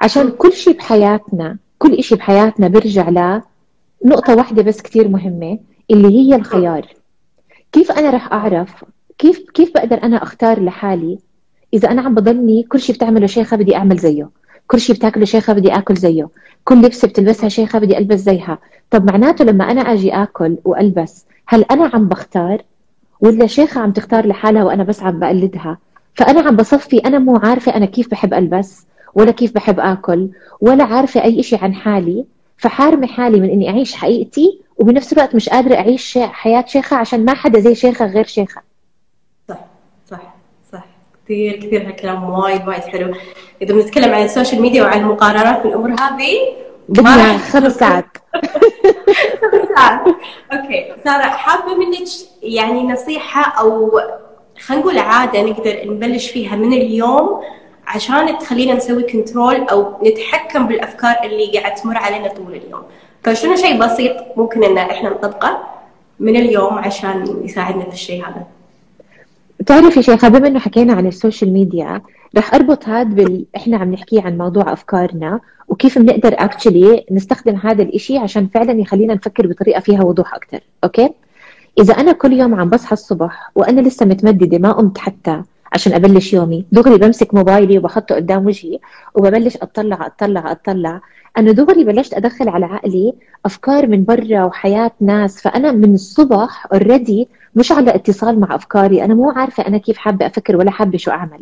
عشان 0.01 0.31
كل 0.31 0.53
شيء 0.53 0.77
بحياتنا 0.77 1.57
كل 1.77 2.03
شيء 2.03 2.17
بحياتنا 2.17 2.67
بيرجع 2.67 3.09
ل 3.09 3.41
نقطة 4.05 4.35
واحدة 4.35 4.63
بس 4.63 4.81
كثير 4.81 5.07
مهمة 5.07 5.59
اللي 5.91 6.07
هي 6.07 6.35
الخيار. 6.35 6.87
كيف 7.71 7.91
أنا 7.91 8.09
رح 8.09 8.33
أعرف؟ 8.33 8.85
كيف 9.17 9.39
كيف 9.53 9.73
بقدر 9.73 10.03
أنا 10.03 10.23
أختار 10.23 10.63
لحالي؟ 10.63 11.19
إذا 11.73 11.91
أنا 11.91 12.01
عم 12.01 12.15
بضلني 12.15 12.63
كل 12.63 12.79
شيء 12.79 12.95
بتعمله 12.95 13.27
شيخة 13.27 13.57
بدي 13.57 13.75
أعمل 13.75 13.97
زيه. 13.97 14.29
كل 14.67 14.79
شيء 14.79 14.95
بتاكله 14.95 15.25
شيخة 15.25 15.53
بدي 15.53 15.75
آكل 15.75 15.95
زيه. 15.95 16.27
كل 16.63 16.81
لبسة 16.81 17.07
بتلبسها 17.07 17.49
شيخة 17.49 17.79
بدي 17.79 17.97
ألبس 17.97 18.19
زيها. 18.19 18.57
طب 18.91 19.11
معناته 19.11 19.45
لما 19.45 19.71
أنا 19.71 19.81
أجي 19.81 20.13
آكل 20.13 20.57
وألبس 20.65 21.25
هل 21.47 21.65
أنا 21.71 21.91
عم 21.93 22.07
بختار؟ 22.07 22.61
ولا 23.21 23.47
شيخة 23.47 23.81
عم 23.81 23.91
تختار 23.91 24.27
لحالها 24.27 24.63
وأنا 24.63 24.83
بس 24.83 25.03
عم 25.03 25.19
بقلدها؟ 25.19 25.77
فأنا 26.15 26.41
عم 26.41 26.55
بصفي 26.55 26.97
أنا 26.97 27.19
مو 27.19 27.35
عارفة 27.37 27.75
أنا 27.75 27.85
كيف 27.85 28.11
بحب 28.11 28.33
ألبس 28.33 28.85
ولا 29.13 29.31
كيف 29.31 29.53
بحب 29.53 29.79
آكل 29.79 30.29
ولا 30.61 30.83
عارفة 30.83 31.23
أي 31.23 31.43
شيء 31.43 31.63
عن 31.63 31.73
حالي. 31.73 32.25
فحارمة 32.57 33.07
حالي 33.07 33.39
من 33.39 33.49
إني 33.49 33.69
أعيش 33.69 33.95
حقيقتي 33.95 34.59
وبنفس 34.77 35.13
الوقت 35.13 35.35
مش 35.35 35.49
قادرة 35.49 35.75
أعيش 35.75 36.17
حياة 36.17 36.65
شيخة 36.67 36.97
عشان 36.97 37.25
ما 37.25 37.33
حدا 37.33 37.59
زي 37.59 37.75
شيخة 37.75 38.05
غير 38.05 38.25
صح 38.25 38.63
كثير 41.31 41.55
كثير 41.55 41.87
هالكلام 41.87 42.29
وايد 42.29 42.67
وايد 42.67 42.83
حلو. 42.83 43.13
إذا 43.61 43.73
بنتكلم 43.73 44.13
عن 44.13 44.23
ال 44.23 44.28
social 44.28 44.61
media 44.61 44.83
وعن 44.83 44.99
المقارنات 44.99 45.65
والأمور 45.65 45.89
هذه 45.89 46.35
بدنا 46.89 47.37
خمس 47.37 47.75
ساعات. 47.75 48.05
خمس 49.41 49.67
ساعات. 49.75 50.01
Okay. 50.53 50.93
سارة 51.03 51.23
حابة 51.23 51.75
منك 51.75 52.07
يعني 52.43 52.83
نصيحة 52.83 53.61
أو 53.61 53.99
خلينا 54.59 54.83
نقول 54.83 54.97
عادة 54.97 55.41
نقدر 55.41 55.81
نبلش 55.85 56.31
فيها 56.31 56.55
من 56.55 56.73
اليوم 56.73 57.41
عشان 57.87 58.37
تخلينا 58.37 58.73
نسوي 58.73 59.03
control 59.03 59.55
أو 59.55 59.93
نتحكم 60.05 60.67
بالأفكار 60.67 61.15
اللي 61.23 61.59
قاعد 61.59 61.75
تمر 61.75 61.97
علينا 61.97 62.27
طول 62.27 62.55
اليوم. 62.55 62.83
فشنو 63.23 63.55
شيء 63.55 63.79
بسيط 63.79 64.15
ممكن 64.37 64.63
إن 64.63 64.77
إحنا 64.77 65.09
نطبقه 65.09 65.63
من 66.19 66.35
اليوم 66.35 66.73
عشان 66.73 67.41
يساعدنا 67.43 67.83
في 67.83 67.93
الشيء 67.93 68.21
هذا؟ 68.21 68.60
بتعرفي 69.61 70.03
شيخة 70.03 70.27
بما 70.27 70.47
إنه 70.47 70.59
حكينا 70.59 70.93
عن 70.93 71.07
ال 71.07 71.14
social 71.14 71.53
media 71.53 72.01
رح 72.37 72.53
أربط 72.53 72.87
هذا 72.87 73.09
بال 73.13 73.45
إحنا 73.55 73.77
عم 73.77 73.91
نحكي 73.93 74.19
عن 74.19 74.37
موضوع 74.37 74.73
أفكارنا 74.73 75.39
وكيف 75.67 75.97
بنقدر 75.99 76.33
actually 76.37 77.05
نستخدم 77.11 77.55
هذا 77.55 77.83
الإشي 77.83 78.17
عشان 78.17 78.47
فعلا 78.47 78.71
يخلينا 78.71 79.13
نفكر 79.13 79.47
بطريقة 79.47 79.79
فيها 79.79 80.03
وضوح 80.03 80.35
أكثر 80.35 80.59
okay؟ 80.83 81.09
إذا 81.79 81.93
أنا 81.93 82.11
كل 82.11 82.33
يوم 82.33 82.55
عم 82.55 82.69
بصحى 82.69 82.93
الصبح 82.93 83.51
وأنا 83.55 83.81
لسه 83.81 84.05
متمددة 84.05 84.57
ما 84.57 84.71
قمت 84.71 84.97
حتى 84.97 85.41
عشان 85.73 85.93
أبلش 85.93 86.33
يومي 86.33 86.65
دغري 86.71 86.97
بمسك 86.97 87.33
موبايلي 87.33 87.77
وبحطه 87.77 88.15
قدام 88.15 88.45
وجهي 88.45 88.79
وببلش 89.15 89.57
أطلع 89.57 90.05
أطلع 90.05 90.51
أطلع 90.51 91.01
أنا 91.37 91.51
دغري 91.51 91.83
بلشت 91.83 92.13
أدخل 92.13 92.49
على 92.49 92.65
عقلي 92.65 93.13
أفكار 93.45 93.87
من 93.87 94.03
برا 94.03 94.43
وحياة 94.43 94.91
ناس 95.01 95.41
فأنا 95.41 95.71
من 95.71 95.93
الصبح 95.93 96.67
already 96.73 97.27
مش 97.55 97.71
على 97.71 97.95
اتصال 97.95 98.39
مع 98.39 98.55
أفكاري 98.55 99.03
أنا 99.03 99.13
مو 99.13 99.29
عارفة 99.29 99.67
أنا 99.67 99.77
كيف 99.77 99.97
حابة 99.97 100.25
أفكر 100.25 100.55
ولا 100.55 100.71
حابة 100.71 100.97
شو 100.97 101.11
أعمل. 101.11 101.39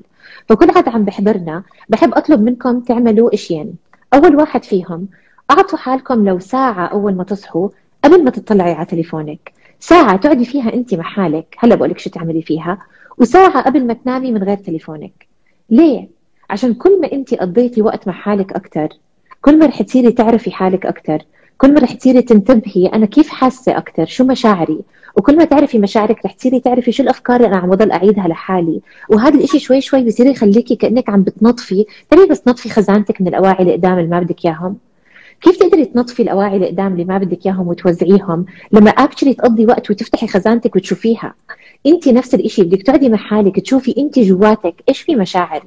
فكل 0.50 0.72
حدا 0.72 0.92
عم 0.92 1.06
بحضرنا 1.06 1.64
بحب 1.90 2.14
أطلب 2.14 2.42
منكم 2.42 2.80
تعملوا 2.80 3.34
إشيين. 3.34 3.74
أول 4.14 4.36
واحد 4.36 4.64
فيهم 4.64 5.08
أعطوا 5.52 5.78
حالكم 5.78 6.26
لو 6.26 6.40
ساعة 6.40 6.86
أول 6.86 7.16
ما 7.16 7.24
تصحوا 7.24 7.70
قبل 8.04 8.24
ما 8.24 8.32
تطلعي 8.32 8.72
على 8.74 8.86
تليفونك. 8.86 9.54
ساعة 9.80 10.16
تقعدي 10.18 10.46
فيها 10.46 10.74
أنت 10.74 10.94
مع 10.94 11.04
حالك 11.04 11.56
هلا 11.60 11.76
بقولك 11.76 12.00
شو 12.00 12.10
تعملي 12.10 12.42
فيها 12.42 12.78
وساعة 13.18 13.62
قبل 13.62 13.88
ما 13.88 13.94
تنامي 13.94 14.32
من 14.32 14.44
غير 14.44 14.58
تليفونك. 14.58 15.28
ليه؟ 15.70 16.08
عشان 16.50 16.74
كل 16.74 17.02
ما 17.02 17.12
أنت 17.12 17.34
قضيتي 17.34 17.82
وقت 17.82 18.08
مع 18.08 18.14
حالك 18.14 18.54
أكثر 18.54 18.90
كل 19.42 19.60
ما 19.60 19.66
رح 19.66 19.82
تصيري 19.82 20.12
تعرفي 20.12 20.52
حالك 20.52 20.86
أكثر 20.86 21.22
كل 21.58 21.74
ما 21.74 21.80
رح 21.80 21.94
تصيري 21.94 22.22
تنتبهي 22.22 22.88
أنا 22.88 23.06
كيف 23.06 23.30
حاسة 23.30 23.78
أكثر 23.78 24.06
شو 24.06 24.24
مشاعري؟ 24.24 24.80
وكل 25.18 25.38
ما 25.38 25.46
تعرفي 25.46 25.80
مشاعرك 25.80 26.26
رح 26.26 26.32
تصيري 26.32 26.60
تعرفي 26.60 26.92
شو 26.92 27.04
الأفكار 27.04 27.36
اللي 27.36 27.48
أنا 27.48 27.58
عم 27.58 27.70
بضل 27.70 27.92
أعيدها 27.92 28.28
لحالي. 28.28 28.82
وهذا 29.10 29.36
الإشي 29.36 29.60
شوي 29.60 29.82
شوي 29.82 30.04
بصير 30.04 30.26
يخليكي 30.26 30.76
كأنك 30.76 31.10
عم 31.10 31.24
بتنظفي 31.24 31.86
تبي 32.10 32.26
بس 32.26 32.42
تنظفي 32.42 32.70
خزانتك 32.70 33.22
من 33.22 33.28
الأواعي 33.28 33.60
اللي 33.60 33.74
قدام 33.74 33.98
اللي 34.00 34.10
ما 34.10 34.20
بدك 34.20 34.46
إياهم. 34.46 34.78
كيف 35.42 35.58
تقدري 35.58 35.86
تنظفي 35.86 36.24
الأواعي 36.24 36.56
اللي 36.56 36.68
قدام 36.68 36.94
اللي 36.94 37.06
ما 37.06 37.18
بدك 37.18 37.46
إياهم 37.46 37.68
وتوزعيهم؟ 37.68 38.46
لما 38.72 38.90
اكشلي 38.90 39.34
تقضي 39.34 39.66
وقت 39.66 39.92
وتفتحي 39.92 40.28
خزانتك 40.28 40.76
وتشوفيها. 40.76 41.34
انت 41.88 42.08
نفس 42.08 42.36
الشيء 42.36 42.66
بدك 42.66 42.82
تقعدي 42.82 43.10
مع 43.10 43.18
حالك 43.18 43.60
تشوفي 43.60 43.96
انت 43.98 44.20
جواتك 44.20 44.76
إيش 44.90 45.02
في 45.02 45.16
مشاعر؟ 45.16 45.64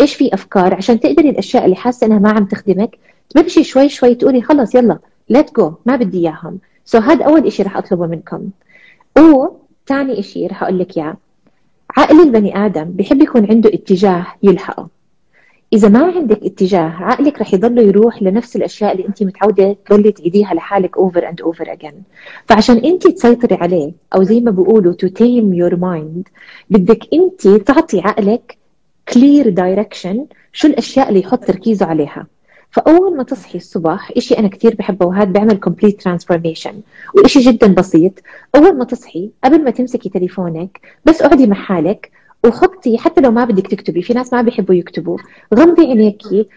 إيش 0.00 0.14
في 0.14 0.34
أفكار؟ 0.34 0.74
عشان 0.74 1.00
تقدري 1.00 1.30
الأشياء 1.30 1.64
اللي 1.64 1.76
حاسة 1.76 2.06
إنها 2.06 2.18
ما 2.18 2.30
عم 2.30 2.44
تخدمك 2.44 2.96
تبلشي 3.34 3.64
شوي 3.64 3.88
شوي 3.88 4.14
تقولي 4.14 4.42
خلص 4.42 4.74
يلا 4.74 4.98
let 5.30 5.56
go 5.56 5.72
ما 5.86 5.96
بدي 5.96 6.18
إياهم. 6.18 6.58
so 6.84 7.00
so 7.00 7.02
هذا 7.02 7.24
أول 7.24 7.52
شيء 7.52 7.66
رح 7.66 7.76
أطلبه 7.76 8.06
منكم. 8.06 8.50
وثاني 9.18 10.22
شيء 10.22 10.50
رح 10.50 10.62
أقول 10.62 10.78
لك 10.78 10.96
إياه. 10.96 11.16
عقل 11.96 12.20
البني 12.20 12.66
آدم 12.66 12.84
بحب 12.84 13.22
يكون 13.22 13.46
عنده 13.50 13.70
اتجاه 13.74 14.26
يلحقه. 14.42 14.88
إذا 15.72 15.88
ما 15.88 16.12
عندك 16.16 16.44
اتجاه 16.44 16.90
عقلك 17.00 17.40
رح 17.40 17.54
يضل 17.54 17.78
يروح 17.78 18.22
لنفس 18.22 18.56
الأشياء 18.56 18.92
اللي 18.92 19.08
أنت 19.08 19.22
متعودة 19.22 19.76
تضلي 19.86 20.12
تعيديها 20.12 20.54
لحالك 20.54 20.96
over 20.96 21.28
and 21.28 21.40
over 21.40 21.72
again 21.72 22.02
فعشان 22.46 22.76
أنت 22.76 23.06
تسيطري 23.06 23.54
عليه 23.54 23.92
أو 24.14 24.22
زي 24.22 24.40
ما 24.40 24.50
بيقولوا 24.50 24.92
to 24.92 25.06
tame 25.06 25.54
your 25.54 25.76
mind 25.76 26.28
بدك 26.70 27.08
أنت 27.12 27.48
تعطي 27.48 28.00
عقلك 28.00 28.58
clear 29.08 29.48
direction 29.48 30.26
شو 30.52 30.68
الأشياء 30.68 31.08
اللي 31.08 31.20
يحط 31.20 31.44
تركيزه 31.44 31.86
عليها. 31.86 32.26
فأول 32.72 33.16
ما 33.16 33.22
تصحي 33.22 33.58
الصبح 33.58 34.12
إشي 34.16 34.38
أنا 34.38 34.48
كثير 34.48 34.74
بحبه 34.74 35.06
وهذا 35.06 35.24
بيعمل 35.24 35.60
complete 35.60 36.02
transformation 36.02 36.80
وإشي 37.14 37.40
جدا 37.40 37.74
بسيط 37.74 38.12
أول 38.56 38.78
ما 38.78 38.84
تصحي 38.84 39.30
قبل 39.44 39.64
ما 39.64 39.70
تمسكي 39.70 40.08
تليفونك 40.08 40.80
بس 41.04 41.22
اقعدي 41.22 41.46
مع 41.46 41.56
حالك 41.56 42.10
وحطي 42.46 42.98
حتى 42.98 43.20
لو 43.20 43.30
ما 43.30 43.44
بدك 43.44 43.66
تكتبي 43.66 44.02
في 44.02 44.14
ناس 44.14 44.32
ما 44.32 44.42
بيحبوا 44.42 44.74
يكتبوا 44.74 45.18
غمضي 45.54 45.82
عينيكي 45.82 46.48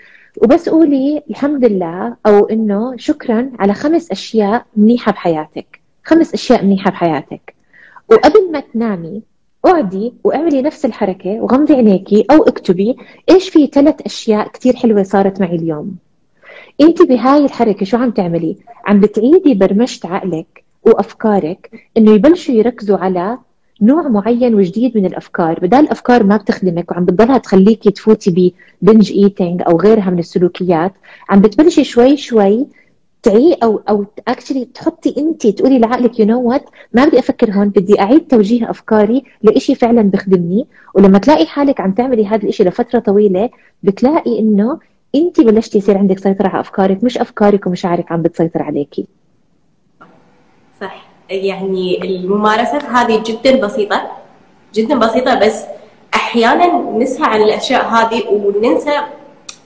وبس 0.44 0.70
قولي 0.70 1.24
الحمد 1.30 1.66
لله 1.66 2.16
أو 2.26 2.46
إنه 2.46 2.98
شكرا 2.98 3.52
على 3.60 3.74
خمس 3.74 4.12
أشياء 4.12 4.66
منيحة 4.78 5.12
بحياتك. 5.12 5.80
خمس 6.04 6.34
أشياء 6.34 6.66
منيحة 6.66 6.92
بحياتك. 6.92 7.56
وقبل 8.12 8.52
ما 8.52 8.60
تنامي 8.60 9.22
اقعدي 9.66 10.14
واعملي 10.24 10.62
نفس 10.62 10.86
الحركة 10.86 11.30
وغمضي 11.30 11.74
عينيكي 11.74 12.26
أو 12.32 12.44
اكتبي 12.44 12.96
إيش 13.30 13.50
في 13.50 13.68
ثلاث 13.68 14.02
أشياء 14.06 14.48
كتير 14.48 14.76
حلوة 14.76 15.04
صارت 15.04 15.42
معي 15.42 15.56
اليوم. 15.56 15.96
انت 16.82 17.02
بهاي 17.02 17.46
الحركة 17.46 17.86
شو 17.86 17.98
عم 17.98 18.12
تعملي؟ 18.12 18.58
عم 18.86 19.00
بتعيدي 19.00 19.54
برمجة 19.54 20.08
عقلك 20.08 20.64
وأفكارك 20.84 21.90
إنه 21.98 22.12
يبلشوا 22.12 22.56
يركزوا 22.56 22.98
على 22.98 23.38
نوع 23.82 24.08
معين 24.08 24.56
وجديد 24.56 24.98
من 24.98 25.06
الأفكار. 25.06 25.60
بدال 25.60 25.80
الأفكار 25.80 26.24
ما 26.24 26.38
بتخدمك 26.38 26.92
وعم 26.92 27.06
بتضلها 27.06 27.38
تخليكي 27.38 27.92
تفوتي 27.92 28.54
ب 28.82 28.87
binge 28.87 29.12
eating 29.12 29.62
أو 29.68 29.80
غيرها 29.80 30.10
من 30.10 30.20
السلوكيات 30.20 30.94
عم 31.30 31.42
بتبلشي 31.42 31.84
شوي 31.84 32.18
شوي 32.18 32.68
تعي 33.24 33.54
أو 33.64 33.82
أو 33.90 34.06
actually 34.28 34.66
تحطي 34.66 35.16
انت 35.18 35.48
تقولي 35.48 35.80
لعقلك 35.80 36.20
you 36.20 36.26
know 36.26 36.42
what 36.42 36.66
ما 36.94 37.06
بدي 37.06 37.20
أفكر 37.20 37.52
هون 37.52 37.70
بدي 37.70 38.00
أعيد 38.00 38.28
توجيه 38.28 38.70
أفكاري 38.70 39.24
لإشي 39.44 39.76
فعلا 39.76 40.02
بخدمني 40.02 40.68
ولما 40.96 41.18
تلاقي 41.18 41.46
حالك 41.46 41.82
عم 41.82 41.92
تعملي 41.92 42.28
هذا 42.28 42.44
الإشي 42.44 42.64
لفترة 42.64 43.00
طويلة 43.00 43.50
بتلاقي 43.84 44.40
إنه 44.40 44.80
انت 45.16 45.42
بلشتي 45.42 45.78
يصير 45.78 45.98
عندك 45.98 46.20
سيطرة 46.20 46.48
على 46.48 46.60
أفكارك 46.60 47.04
مش 47.04 47.18
أفكارك 47.18 47.68
ومشاعرك 47.68 48.12
عم 48.12 48.22
بتسيطر 48.22 48.64
عليكي. 48.64 49.06
صح. 50.82 51.06
يعني 51.30 52.04
الممارسات 52.04 52.84
هذه 52.84 53.24
جدا 53.26 53.66
بسيطة 53.66 54.12
جدا 54.74 54.96
بسيطة 54.96 55.36
بس 55.40 55.64
أحيانا 56.14 56.92
نسهى 56.92 57.28
عن 57.28 57.42
الأشياء 57.42 57.86
هذه 57.86 58.28
وننسى 58.28 59.02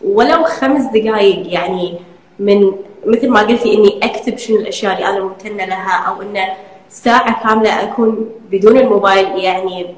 ولو 0.05 0.43
خمس 0.43 0.83
دقائق 0.85 1.53
يعني 1.53 1.95
من 2.39 2.71
مثل 3.05 3.29
ما 3.29 3.39
قلتي 3.39 3.73
إني 3.73 3.99
أكتب 4.03 4.37
شنو 4.37 4.57
الأشياء 4.57 4.93
اللي 4.95 5.09
أنا 5.09 5.19
ممتنه 5.23 5.65
لها 5.65 6.03
أو 6.07 6.21
انه 6.21 6.47
ساعة 6.89 7.43
كاملة 7.43 7.83
أكون 7.83 8.29
بدون 8.51 8.77
الموبايل 8.77 9.43
يعني 9.43 9.95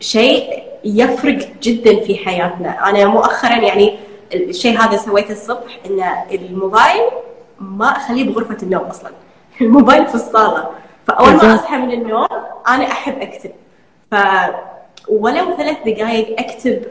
شيء 0.00 0.62
يفرق 0.84 1.38
جدا 1.62 2.00
في 2.00 2.16
حياتنا. 2.16 2.90
أنا 2.90 3.06
مؤخرا 3.06 3.56
يعني 3.56 3.96
الشيء 4.34 4.78
هذا 4.78 4.96
سويته 4.96 5.32
الصبح 5.32 5.78
إن 5.86 6.02
الموبايل 6.32 7.02
ما 7.60 7.96
أخليه 7.96 8.24
بغرفة 8.24 8.56
النوم 8.62 8.82
أصلا. 8.82 9.10
الموبايل 9.60 10.06
في 10.06 10.14
الصالة. 10.14 10.70
فأول 11.06 11.32
ما 11.32 11.54
أصحى 11.54 11.76
من 11.76 11.92
النوم 11.92 12.26
أنا 12.68 12.84
أحب 12.84 13.18
أكتب. 13.20 13.50
ف 14.10 14.14
ولو 15.08 15.56
ثلاث 15.56 15.76
دقائق 15.86 16.40
أكتب 16.40 16.82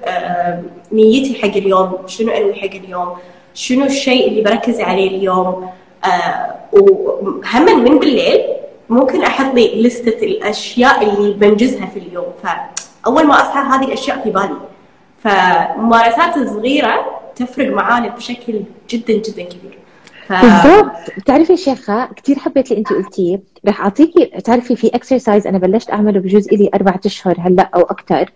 نيتي 0.92 1.42
حق 1.42 1.58
اليوم 1.58 1.98
شنو 2.08 2.32
أنوي 2.32 2.54
حق 2.54 2.76
اليوم 2.76 3.18
شنو 3.54 3.86
الشيء 3.86 4.28
اللي 4.28 4.42
بركز 4.42 4.82
عليه 4.82 5.18
اليوم. 5.18 5.70
آه 6.06 6.56
وهم 6.72 7.84
من 7.84 8.00
بالليل 8.00 8.42
ممكن 8.90 9.24
أحط 9.24 9.54
لي 9.54 9.82
لستة 9.82 10.26
الأشياء 10.26 11.04
اللي 11.04 11.34
بنجزها 11.34 11.86
في 11.86 12.00
اليوم. 12.00 12.34
فاول 12.44 13.28
ما 13.28 13.34
أصحى 13.34 13.60
هذه 13.60 13.88
الأشياء 13.88 14.24
في 14.24 14.30
بالي. 14.30 14.58
فممارسات 15.24 16.48
صغيرة 16.48 17.21
تفرق 17.36 17.74
معانا 17.74 18.08
بشكل 18.16 18.62
جدا 18.90 19.14
جدا 19.14 19.44
كبير. 19.44 19.78
ف... 20.28 20.34
بالضبط. 20.34 20.92
بتعرفي 21.18 21.58
شيخة 21.58 22.06
كثير 22.06 22.40
حبيت 22.40 22.72
اللي 22.72 22.80
انت 22.80 22.94
قلتيه. 22.94 23.42
رح 23.68 23.82
اعطيكي 23.82 24.26
تعرفي 24.26 24.76
في 24.76 24.88
exercise 24.88 25.48
أنا 25.48 25.58
بلشت 25.58 25.92
أعمله 25.92 26.20
بجوز 26.20 26.48
لي 26.54 26.70
أربع 26.76 26.96
أشهر 27.06 27.36
هلأ 27.40 27.70
أو 27.76 27.82
أكثر 27.82 28.30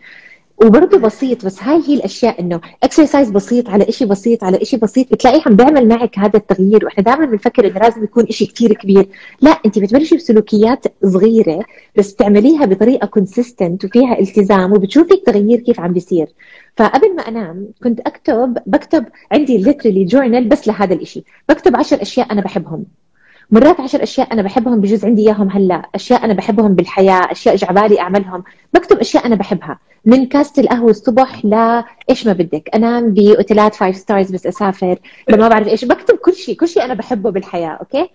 وبرضه 0.57 0.97
بسيط 0.97 1.45
بس 1.45 1.63
هاي 1.63 1.81
هي 1.87 1.93
الأشياء 1.93 2.39
إنه 2.41 2.61
exercise 2.83 3.31
بسيط 3.31 3.69
على 3.69 3.91
شيء 3.91 4.07
بسيط 4.07 4.43
على 4.43 4.65
شيء 4.65 4.79
بسيط 4.79 5.11
بتلاقيه 5.11 5.41
عم 5.45 5.55
بيعمل 5.55 5.87
معك 5.87 6.19
هذا 6.19 6.37
التغيير. 6.37 6.85
وإحنا 6.85 7.03
دائما 7.03 7.25
بنفكر 7.25 7.67
إنه 7.67 7.79
لازم 7.79 8.03
يكون 8.03 8.25
شيء 8.29 8.47
كثير 8.47 8.73
كبير. 8.73 9.07
لا 9.41 9.51
أنت 9.51 9.79
بتبلشي 9.79 10.15
بسلوكيات 10.15 10.85
صغيرة 11.05 11.65
بس 11.97 12.11
بتعمليها 12.13 12.65
بطريقة 12.65 13.05
consistent 13.07 13.85
وفيها 13.85 14.19
التزام 14.19 14.73
وبتشوفي 14.73 15.13
التغيير 15.13 15.59
كيف 15.59 15.79
عم 15.79 15.93
بيصير. 15.93 16.27
فقبل 16.77 17.15
ما 17.15 17.21
أنام 17.21 17.67
كنت 17.83 17.99
أكتب 17.99 18.57
بكتب 18.65 19.05
عندي 19.31 19.57
literally 19.57 20.03
journal 20.03 20.49
بس 20.49 20.67
لهذا 20.67 20.93
الشيء 20.93 21.23
بكتب 21.49 21.75
عشر 21.75 22.01
أشياء 22.01 22.31
أنا 22.31 22.41
بحبهم. 22.41 22.85
مرات 23.51 23.79
عشر 23.79 24.03
أشياء 24.03 24.33
أنا 24.33 24.41
بحبهم 24.41 24.81
بجوز 24.81 25.05
عندي 25.05 25.21
إياهم 25.21 25.49
هلأ. 25.49 25.81
أشياء 25.95 26.25
أنا 26.25 26.33
بحبهم 26.33 26.75
بالحياة 26.75 27.31
أشياء 27.31 27.55
جاي 27.55 27.70
عبالي 27.70 27.99
أعملهم. 27.99 28.43
بكتب 28.73 28.99
أشياء 28.99 29.25
أنا 29.25 29.35
بحبها. 29.35 29.79
من 30.05 30.25
كاسة 30.25 30.61
القهوة 30.61 30.89
الصبح 30.89 31.45
لا 31.45 31.85
إيش 32.09 32.27
ما 32.27 32.33
بدك. 32.33 32.69
انام 32.75 33.13
باوتيلات 33.13 33.75
five 33.75 33.95
stars 33.97 34.31
بس 34.31 34.47
أسافر. 34.47 34.99
لما 35.29 35.47
بعرف 35.47 35.67
إيش. 35.67 35.85
بكتب 35.85 36.15
كل 36.15 36.33
شيء 36.33 36.55
كل 36.55 36.67
شيء 36.67 36.85
أنا 36.85 36.93
بحبه 36.93 37.29
بالحياة 37.29 37.69
okay؟ 37.69 38.09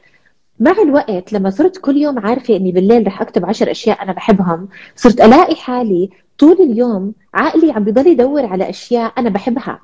مع 0.61 0.75
الوقت 0.83 1.33
لما 1.33 1.51
صرت 1.51 1.79
كل 1.79 1.97
يوم 1.97 2.19
عارفة 2.19 2.57
إني 2.57 2.73
بالليل 2.73 3.07
رح 3.07 3.23
أكتب 3.23 3.47
عشر 3.47 3.71
أشياء 3.71 4.03
أنا 4.03 4.13
بحبهم 4.13 4.69
صرت 4.97 5.21
ألاقي 5.21 5.55
حالي 5.57 6.11
طول 6.39 6.57
اليوم 6.61 7.13
عقلي 7.35 7.73
عم 7.73 7.85
بضل 7.85 8.07
يدور 8.07 8.47
على 8.47 8.71
أشياء 8.71 9.13
أنا 9.19 9.31
بحبها. 9.31 9.81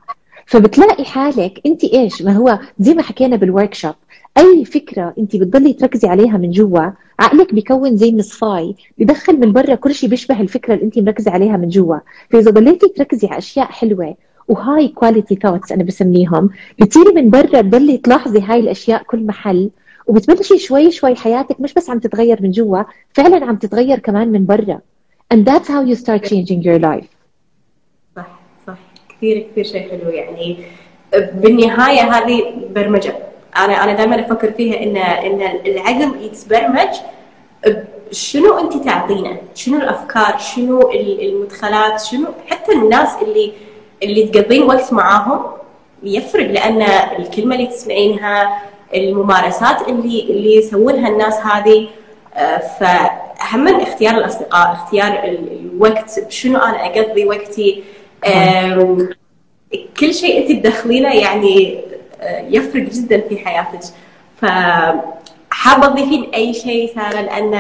فبتلاقي 0.47 1.05
حالك 1.05 1.61
أنت 1.67 1.85
إيش؟ 1.85 2.23
ما 2.23 2.33
هو 2.33 2.59
زي 2.79 2.95
ما 2.95 3.03
حكينا 3.03 3.37
بال 3.37 3.75
workshop 3.75 3.95
أي 4.39 4.65
فكرة 4.65 5.15
أنت 5.19 5.37
بتضلي 5.37 5.73
تركزي 5.73 6.09
عليها 6.09 6.37
من 6.37 6.51
جوا 6.51 6.91
عقلك 7.21 7.55
بيكون 7.55 7.97
زي 7.97 8.13
مصفاي 8.13 8.75
بدخل 8.99 9.41
من 9.41 9.53
برا 9.53 9.75
كل 9.75 9.95
شيء 9.95 10.11
بيشبه 10.11 10.41
الفكرة 10.41 10.75
اللي 10.75 10.85
أنت 10.85 10.99
مركزة 10.99 11.31
عليها 11.31 11.57
من 11.57 11.69
جوا. 11.69 11.97
فإذا 12.31 12.51
ضليتي 12.51 12.89
تركزي 12.89 13.27
على 13.27 13.39
أشياء 13.39 13.67
حلوة 13.67 14.15
وهاي 14.49 14.89
quality 14.89 15.35
thoughts 15.35 15.73
أنا 15.73 15.85
بسميهم 15.85 16.51
بتصيري 16.81 17.13
من 17.13 17.31
برا 17.31 17.61
تضلي 17.61 17.99
تلاحظي 17.99 18.41
هاي 18.41 18.61
الأشياء 18.61 19.03
كل 19.03 19.27
محل 19.27 19.71
وبتبلشي 20.07 20.59
شوي 20.59 20.91
شوي 20.91 21.15
حياتك 21.15 21.61
مش 21.61 21.75
بس 21.75 21.91
عم 21.91 21.99
تتغير 21.99 22.43
من 22.43 22.51
جوا 22.51 22.83
فعلا 23.13 23.45
عم 23.45 23.57
تتغير 23.57 23.99
كمان 23.99 24.29
من 24.29 24.47
برا. 24.47 24.81
And 25.35 25.39
that's 25.39 25.69
how 25.69 25.83
you 25.83 25.97
start 25.97 26.23
changing 26.25 26.63
your 26.63 26.79
life. 26.79 27.07
صح 28.17 28.41
صح. 28.67 28.79
كثير 29.09 29.47
كثير 29.53 29.65
شيء 29.65 29.91
حلو 29.91 30.11
يعني. 30.11 30.57
بالنهاية 31.35 32.01
هذه 32.01 32.55
برمجة. 32.75 33.17
أنا 33.65 33.85
أنا 33.85 33.93
دائما 33.93 34.21
أفكر 34.21 34.53
فيها 34.53 34.83
إن 34.83 34.97
إن 34.97 35.43
العقل 35.67 36.13
يتبرمج 36.25 36.89
شنو 38.13 38.59
أنت 38.59 38.85
تعطينه؟ 38.85 39.37
شنو 39.55 39.77
الأفكار؟ 39.77 40.39
شنو 40.39 40.91
المدخلات؟ 40.93 42.01
شنو 42.03 42.27
حتى 42.51 42.73
الناس 42.73 43.09
اللي 43.23 43.53
اللي 44.03 44.27
تقضين 44.27 44.63
وقت 44.63 44.93
معاهم 44.93 45.43
يفرق 46.03 46.51
لأن 46.51 46.83
الكلمة 47.19 47.55
اللي 47.55 47.67
تسمعينها 47.67 48.63
الممارسات 48.95 49.89
اللي 49.89 50.23
اللي 50.31 50.57
يسوونها 50.57 51.09
الناس 51.09 51.35
هذه 51.41 51.89
فهم 52.81 53.69
اختيار 53.81 54.15
الأصدقاء 54.15 54.73
اختيار 54.73 55.21
الوقت 55.25 56.33
شنو 56.33 56.59
أنا 56.59 56.87
أقضي 56.87 57.25
وقتي 57.25 57.83
كل 60.01 60.15
شيء 60.15 60.39
أنت 60.43 60.67
تدخلينه 60.67 61.15
يعني 61.15 61.81
يفرق 62.23 62.83
جدا 62.83 63.21
في 63.29 63.39
حياتك. 63.39 63.81
فحابه 64.37 65.87
تضيفين 65.87 66.31
أي 66.35 66.55
شيء 66.55 66.95
ساره 66.95 67.21
لأن 67.21 67.53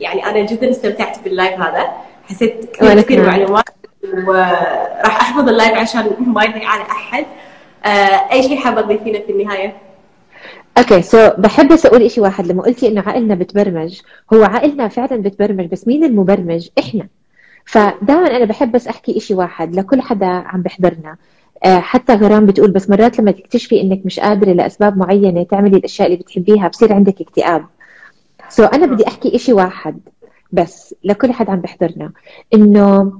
يعني 0.00 0.26
أنا 0.26 0.46
جدا 0.46 0.70
استمتعت 0.70 1.18
بال 1.24 1.36
live 1.36 1.60
هذا. 1.60 1.92
حسيت 2.24 2.76
كثير 2.80 3.26
معلومات 3.26 3.64
وراح 4.26 5.20
أحفظ 5.20 5.48
ال 5.48 5.53
live 5.53 5.74
عشان 5.74 6.10
ما 6.20 6.44
يضيع 6.44 6.68
على 6.68 6.82
أحد. 6.82 7.26
آه، 7.84 8.32
أي 8.32 8.42
شيء 8.42 8.56
حابه 8.56 8.80
تضيفينه 8.80 9.18
في 9.18 9.32
النهاية؟ 9.32 9.76
okay 10.78 11.02
so 11.02 11.30
بحب 11.38 11.68
بس 11.72 11.86
أقول 11.86 12.10
شيء 12.10 12.24
واحد. 12.24 12.46
لما 12.46 12.62
قلتي 12.62 12.88
إنه 12.88 13.00
عقلنا 13.06 13.34
بتبرمج 13.34 14.00
هو 14.34 14.44
عقلنا 14.44 14.88
فعلا 14.88 15.16
بتبرمج 15.22 15.66
بس 15.66 15.88
مين 15.88 16.04
المبرمج؟ 16.04 16.68
إحنا. 16.78 17.06
فدائما 17.64 18.36
أنا 18.36 18.44
بحب 18.44 18.72
بس 18.72 18.88
أحكي 18.88 19.20
شيء 19.20 19.36
واحد 19.36 19.74
لكل 19.76 20.02
حدا 20.02 20.26
عم 20.26 20.62
بحضرنا 20.62 21.16
حتى 21.64 22.14
غرام 22.14 22.46
بتقول 22.46 22.70
بس 22.70 22.90
مرات 22.90 23.18
لما 23.18 23.30
تكتشفي 23.30 23.80
إنك 23.80 24.00
مش 24.06 24.20
قادرة 24.20 24.52
لأسباب 24.52 24.96
معينة 24.96 25.42
تعملي 25.42 25.76
الأشياء 25.76 26.06
اللي 26.08 26.18
بتحبيها 26.18 26.68
بصير 26.68 26.92
عندك 26.92 27.20
اكتئاب. 27.20 27.64
سو 28.48 28.66
so 28.66 28.74
أنا 28.74 28.86
بدي 28.86 29.06
أحكي 29.06 29.36
إشي 29.36 29.52
واحد 29.52 30.00
بس 30.52 30.94
لكل 31.04 31.32
حد 31.32 31.50
عم 31.50 31.60
بحضرنا 31.60 32.12
إنه 32.54 33.12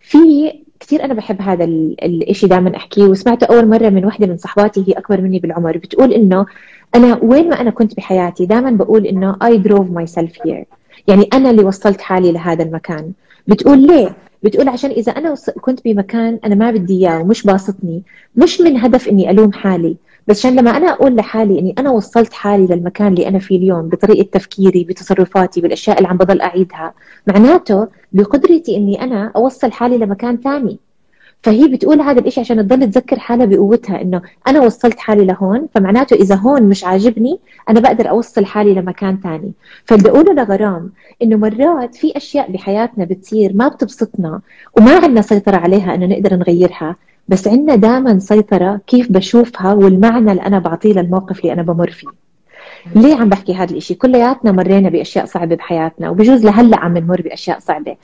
في 0.00 0.52
كثير 0.80 1.04
أنا 1.04 1.14
بحب 1.14 1.42
هذا 1.42 1.64
الإشي 1.64 2.46
دائما 2.46 2.76
أحكيه 2.76 3.02
وسمعته 3.04 3.44
أول 3.44 3.68
مرة 3.68 3.88
من 3.88 4.04
وحدة 4.04 4.26
من 4.26 4.36
صحباتي 4.36 4.84
هي 4.88 4.92
أكبر 4.92 5.20
مني 5.20 5.38
بالعمر 5.38 5.76
بتقول 5.76 6.12
إنه 6.12 6.46
أنا 6.94 7.18
وين 7.22 7.48
ما 7.48 7.60
أنا 7.60 7.70
كنت 7.70 7.96
بحياتي 7.96 8.46
دائما 8.46 8.70
بقول 8.70 9.06
إنه 9.06 9.32
I 9.32 9.68
drove 9.68 9.88
myself 10.00 10.32
here. 10.46 10.64
يعني 11.08 11.28
أنا 11.32 11.50
اللي 11.50 11.64
وصلت 11.64 12.00
حالي 12.00 12.32
لهذا 12.32 12.62
المكان. 12.62 13.12
بتقول 13.46 13.86
ليه؟ 13.86 14.16
بتقول 14.42 14.68
عشان 14.68 14.90
إذا 14.90 15.12
أنا 15.12 15.34
كنت 15.60 15.84
بمكان 15.84 16.38
أنا 16.44 16.54
ما 16.54 16.70
بدي 16.70 16.94
إياه 16.98 17.20
ومش 17.20 17.42
باسطني 17.42 18.02
مش 18.36 18.60
من 18.60 18.76
هدف 18.76 19.08
إني 19.08 19.30
ألوم 19.30 19.52
حالي 19.52 19.96
بس 20.28 20.38
عشان 20.38 20.56
لما 20.56 20.76
أنا 20.76 20.90
أقول 20.92 21.16
لحالي 21.16 21.58
إني 21.58 21.74
أنا 21.78 21.90
وصلت 21.90 22.32
حالي 22.32 22.66
للمكان 22.66 23.06
اللي 23.06 23.28
أنا 23.28 23.38
فيه 23.38 23.56
اليوم 23.56 23.88
بطريقة 23.88 24.28
تفكيري 24.32 24.84
بتصرفاتي 24.84 25.60
بالأشياء 25.60 25.96
اللي 25.98 26.08
عم 26.08 26.16
بضل 26.16 26.40
أعيدها 26.40 26.94
معناته 27.26 27.88
بقدرتي 28.12 28.76
إني 28.76 29.02
أنا 29.02 29.32
أوصل 29.36 29.72
حالي 29.72 29.98
لمكان 29.98 30.36
ثاني 30.36 30.78
فهي 31.42 31.68
بتقول 31.68 32.00
هذا 32.00 32.20
الإشي 32.20 32.40
عشان 32.40 32.68
تضل 32.68 32.90
تذكر 32.90 33.18
حالها 33.18 33.46
بقوتها 33.46 34.02
إنه 34.02 34.22
أنا 34.48 34.60
وصلت 34.60 34.98
حالي 34.98 35.24
لهون 35.24 35.68
فمعناته 35.74 36.14
إذا 36.14 36.34
هون 36.34 36.62
مش 36.62 36.84
عاجبني 36.84 37.38
أنا 37.68 37.80
بقدر 37.80 38.10
أوصل 38.10 38.44
حالي 38.44 38.74
لمكان 38.74 39.20
تاني. 39.20 39.52
فبدي 39.84 40.08
أقوله 40.10 40.32
لغرام 40.32 40.90
إنه 41.22 41.36
مرات 41.36 41.94
في 41.94 42.16
أشياء 42.16 42.50
بحياتنا 42.52 43.04
بتصير 43.04 43.52
ما 43.54 43.68
بتبسطنا 43.68 44.40
وما 44.76 44.94
عندنا 44.94 45.22
سيطرة 45.22 45.56
عليها 45.56 45.94
إنه 45.94 46.06
نقدر 46.06 46.36
نغيرها 46.36 46.96
بس 47.28 47.48
عندنا 47.48 47.76
دائما 47.76 48.18
سيطرة 48.18 48.80
كيف 48.86 49.12
بشوفها 49.12 49.72
والمعنى 49.74 50.30
اللي 50.30 50.42
أنا 50.42 50.58
بعطيه 50.58 50.92
للموقف 50.92 51.40
اللي 51.40 51.52
أنا 51.52 51.62
بمر 51.62 51.90
فيه. 51.90 52.08
ليه 52.96 53.14
عم 53.14 53.28
بحكي 53.28 53.54
هذا 53.54 53.70
الإشي؟ 53.70 53.94
كلياتنا 53.94 54.52
مرينا 54.52 54.88
بأشياء 54.88 55.24
صعبة 55.24 55.54
بحياتنا 55.56 56.10
وبجوز 56.10 56.44
لهلأ 56.44 56.76
عم 56.76 56.98
نمر 56.98 57.20
بأشياء 57.22 57.58
صعبة. 57.58 57.96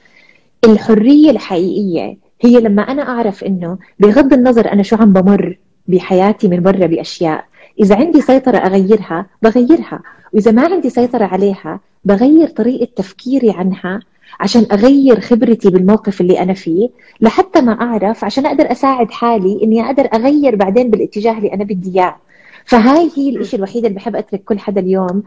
الحرية 0.65 1.31
الحقيقية 1.31 2.26
هي 2.41 2.61
لما 2.61 2.83
أنا 2.83 3.03
أعرف 3.03 3.45
إنه 3.45 3.79
بغض 4.01 4.33
النظر 4.33 4.73
أنا 4.73 4.83
شو 4.83 4.97
عم 4.97 5.13
بمر 5.13 5.59
بحياتي 5.89 6.49
من 6.49 6.61
برا 6.63 6.87
بأشياء 6.87 7.45
إذا 7.81 7.97
عندي 7.97 8.21
سيطرة 8.21 8.57
أغيرها 8.59 9.27
بغيرها 9.43 10.01
وإذا 10.33 10.51
ما 10.51 10.63
عندي 10.63 10.91
سيطرة 10.91 11.25
عليها 11.25 11.81
بغير 12.05 12.49
طريقة 12.49 12.89
تفكيري 12.97 13.51
عنها 13.51 14.01
عشان 14.41 14.67
أغير 14.73 15.21
خبرتي 15.21 15.71
بالموقف 15.71 16.21
اللي 16.21 16.41
أنا 16.41 16.55
فيه 16.55 16.89
لحتى 17.21 17.61
ما 17.61 17.73
أعرف 17.73 18.25
عشان 18.25 18.47
أقدر 18.47 18.73
أساعد 18.73 19.11
حالي 19.11 19.61
إني 19.63 19.87
أقدر 19.87 20.09
أغير 20.15 20.57
بعدين 20.57 20.91
بالاتجاه 20.91 21.39
اللي 21.39 21.53
أنا 21.55 21.65
بدي 21.65 22.01
إياه. 22.01 22.17
فهاي 22.65 23.11
هي 23.17 23.37
الشيء 23.37 23.59
الوحيد 23.59 23.85
اللي 23.85 23.97
بحب 23.97 24.17
أترك 24.17 24.45
كل 24.45 24.59
حدا 24.59 24.81
اليوم 24.81 25.23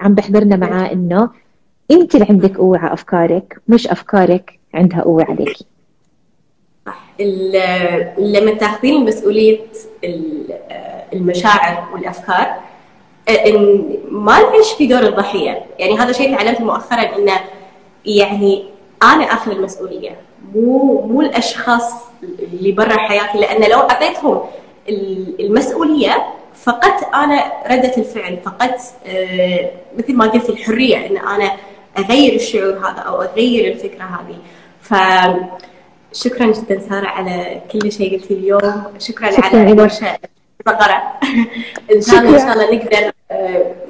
عم 0.00 0.14
بحضرنا 0.14 0.56
معاه 0.56 0.92
إنه 0.92 1.30
أنت 1.90 2.14
اللي 2.14 2.26
عندك 2.30 2.56
قوة 2.56 2.78
على 2.78 2.92
أفكارك 2.92 3.60
مش 3.68 3.88
أفكارك 3.88 4.58
عندها 4.74 5.00
قوة 5.00 5.24
عليكي. 5.24 5.64
لما 8.18 8.54
تاخذين 8.60 9.04
مسؤولية 9.04 9.58
المشاعر 11.12 11.84
والأفكار 11.92 12.54
إن 13.28 13.88
ما 14.10 14.40
نعيش 14.40 14.72
في 14.72 14.86
دور 14.86 15.00
الضحية؟ 15.02 15.62
يعني 15.78 15.98
هذا 15.98 16.12
شيء 16.12 16.36
تعلمته 16.36 16.64
مؤخرا 16.64 17.16
إنه 17.16 17.40
يعني 18.04 18.64
أنا 19.02 19.24
آخذ 19.24 19.50
المسؤولية 19.50 20.16
مو 20.54 21.00
مو 21.06 21.20
الأشخاص 21.20 21.92
اللي 22.38 22.72
برا 22.72 22.96
حياتي 22.96 23.38
لأن 23.38 23.70
لو 23.70 23.78
أعطيتهم 23.78 24.40
المسؤولية 25.40 26.26
فقدت 26.64 27.04
أنا 27.14 27.52
ردة 27.70 27.96
الفعل 27.96 28.38
فقدت 28.44 28.80
آه 29.06 29.70
مثل 29.98 30.14
ما 30.14 30.26
قلت 30.26 30.50
الحرية 30.50 31.06
إن 31.06 31.16
أنا 31.16 31.52
أغير 31.98 32.34
الشعور 32.34 32.72
هذا 32.78 33.00
أو 33.00 33.22
أغير 33.22 33.72
الفكرة 33.72 34.04
هذه. 34.04 34.36
ف 34.80 34.94
شكرا 36.16 36.52
جدا 36.52 36.80
سارة 36.88 37.06
على 37.06 37.60
كل 37.72 37.92
شيء 37.92 38.20
قلتي 38.20 38.34
اليوم. 38.34 38.60
شكرا, 38.98 39.30
شكرا 39.30 39.44
على 39.44 39.72
الورشه 39.72 40.18
الصغرى 40.60 41.02
إن 41.94 42.02
شاء 42.02 42.18
الله 42.20 42.34
إن 42.34 42.38
شاء 42.38 42.52
الله 42.52 42.74
نقدر 42.74 43.12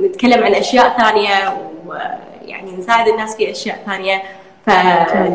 نتكلم 0.00 0.44
عن 0.44 0.54
أشياء 0.54 0.98
ثانية 0.98 1.58
ويعني 1.86 2.76
نساعد 2.76 3.08
الناس 3.08 3.36
في 3.36 3.50
أشياء 3.50 3.82
ثانية. 3.86 4.22
ف 4.66 4.70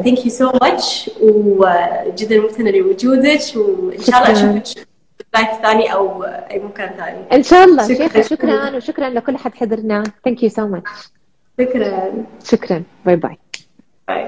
thank 0.04 0.26
you 0.26 0.32
so 0.32 0.52
much 0.62 1.12
وجدا 1.22 2.40
ممتنه 2.40 2.72
لوجودك 2.72 3.42
وان 3.56 4.02
شاء 4.02 4.18
الله 4.18 4.32
أشوفك 4.32 4.88
live 5.34 5.50
ثاني 5.62 5.94
أو 5.94 6.24
أي 6.24 6.60
مكان 6.60 6.90
ثاني. 6.98 7.20
إن 7.34 7.44
شاء 7.44 7.64
الله. 7.64 7.88
شكرا. 7.88 7.98
شيخة 7.98 8.22
شكرا 8.22 8.76
وشكرا 8.76 9.10
لكل 9.10 9.38
حد 9.38 9.56
حضرنا. 9.56 10.04
thank 10.26 10.44
you 10.44 10.50
so 10.50 10.68
much 10.68 10.90
شكرا. 11.60 12.12
شكرا. 12.44 12.84
bye 13.06 13.16
bye 13.16 13.38
bye 14.08 14.28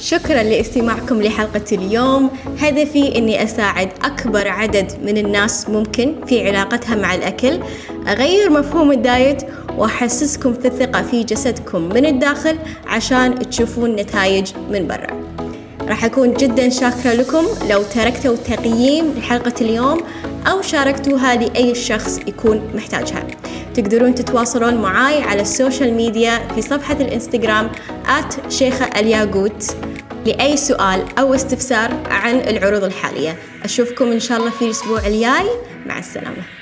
شكرا 0.00 0.42
لاستماعكم 0.42 1.22
لحلقة 1.22 1.64
اليوم. 1.72 2.30
هدفي 2.60 3.18
أني 3.18 3.44
أساعد 3.44 3.88
أكبر 4.02 4.48
عدد 4.48 4.92
من 5.04 5.18
الناس 5.18 5.68
ممكن 5.70 6.14
في 6.26 6.48
علاقتها 6.48 6.96
مع 6.96 7.14
الأكل. 7.14 7.60
أغير 8.08 8.50
مفهوم 8.50 8.92
الدايت 8.92 9.42
وأحسسكم 9.76 10.54
في 10.54 10.68
الثقة 10.68 11.02
في 11.02 11.22
جسدكم 11.22 11.82
من 11.82 12.06
الداخل 12.06 12.58
عشان 12.86 13.38
تشوفون 13.50 13.96
نتائج 13.96 14.52
من 14.70 14.86
برا. 14.86 15.20
راح 15.88 16.04
أكون 16.04 16.34
جدا 16.34 16.68
شاكرة 16.68 17.12
لكم. 17.12 17.46
لو 17.70 17.82
تركتوا 17.82 18.36
تقييم 18.36 19.14
لحلقة 19.18 19.54
اليوم 19.60 20.00
أو 20.46 20.62
شاركتوها 20.62 21.36
لأي 21.36 21.74
شخص 21.74 22.18
يكون 22.26 22.70
محتاجها. 22.74 23.26
تقدرون 23.74 24.14
تتواصلون 24.14 24.74
معاي 24.74 25.22
على 25.22 25.42
السوشيال 25.42 25.94
ميديا 25.94 26.48
في 26.54 26.62
صفحة 26.62 26.96
الإنستغرام 27.00 27.70
at 28.06 28.52
شيخة 28.52 29.00
الياقوت 29.00 29.76
لأي 30.26 30.56
سؤال 30.56 31.04
أو 31.18 31.34
استفسار 31.34 31.90
عن 32.10 32.34
العروض 32.34 32.84
الحالية. 32.84 33.36
أشوفكم 33.64 34.12
إن 34.12 34.20
شاء 34.20 34.38
الله 34.38 34.50
في 34.50 34.64
الأسبوع 34.64 35.06
الجاي. 35.06 35.46
مع 35.86 35.98
السلامة. 35.98 36.59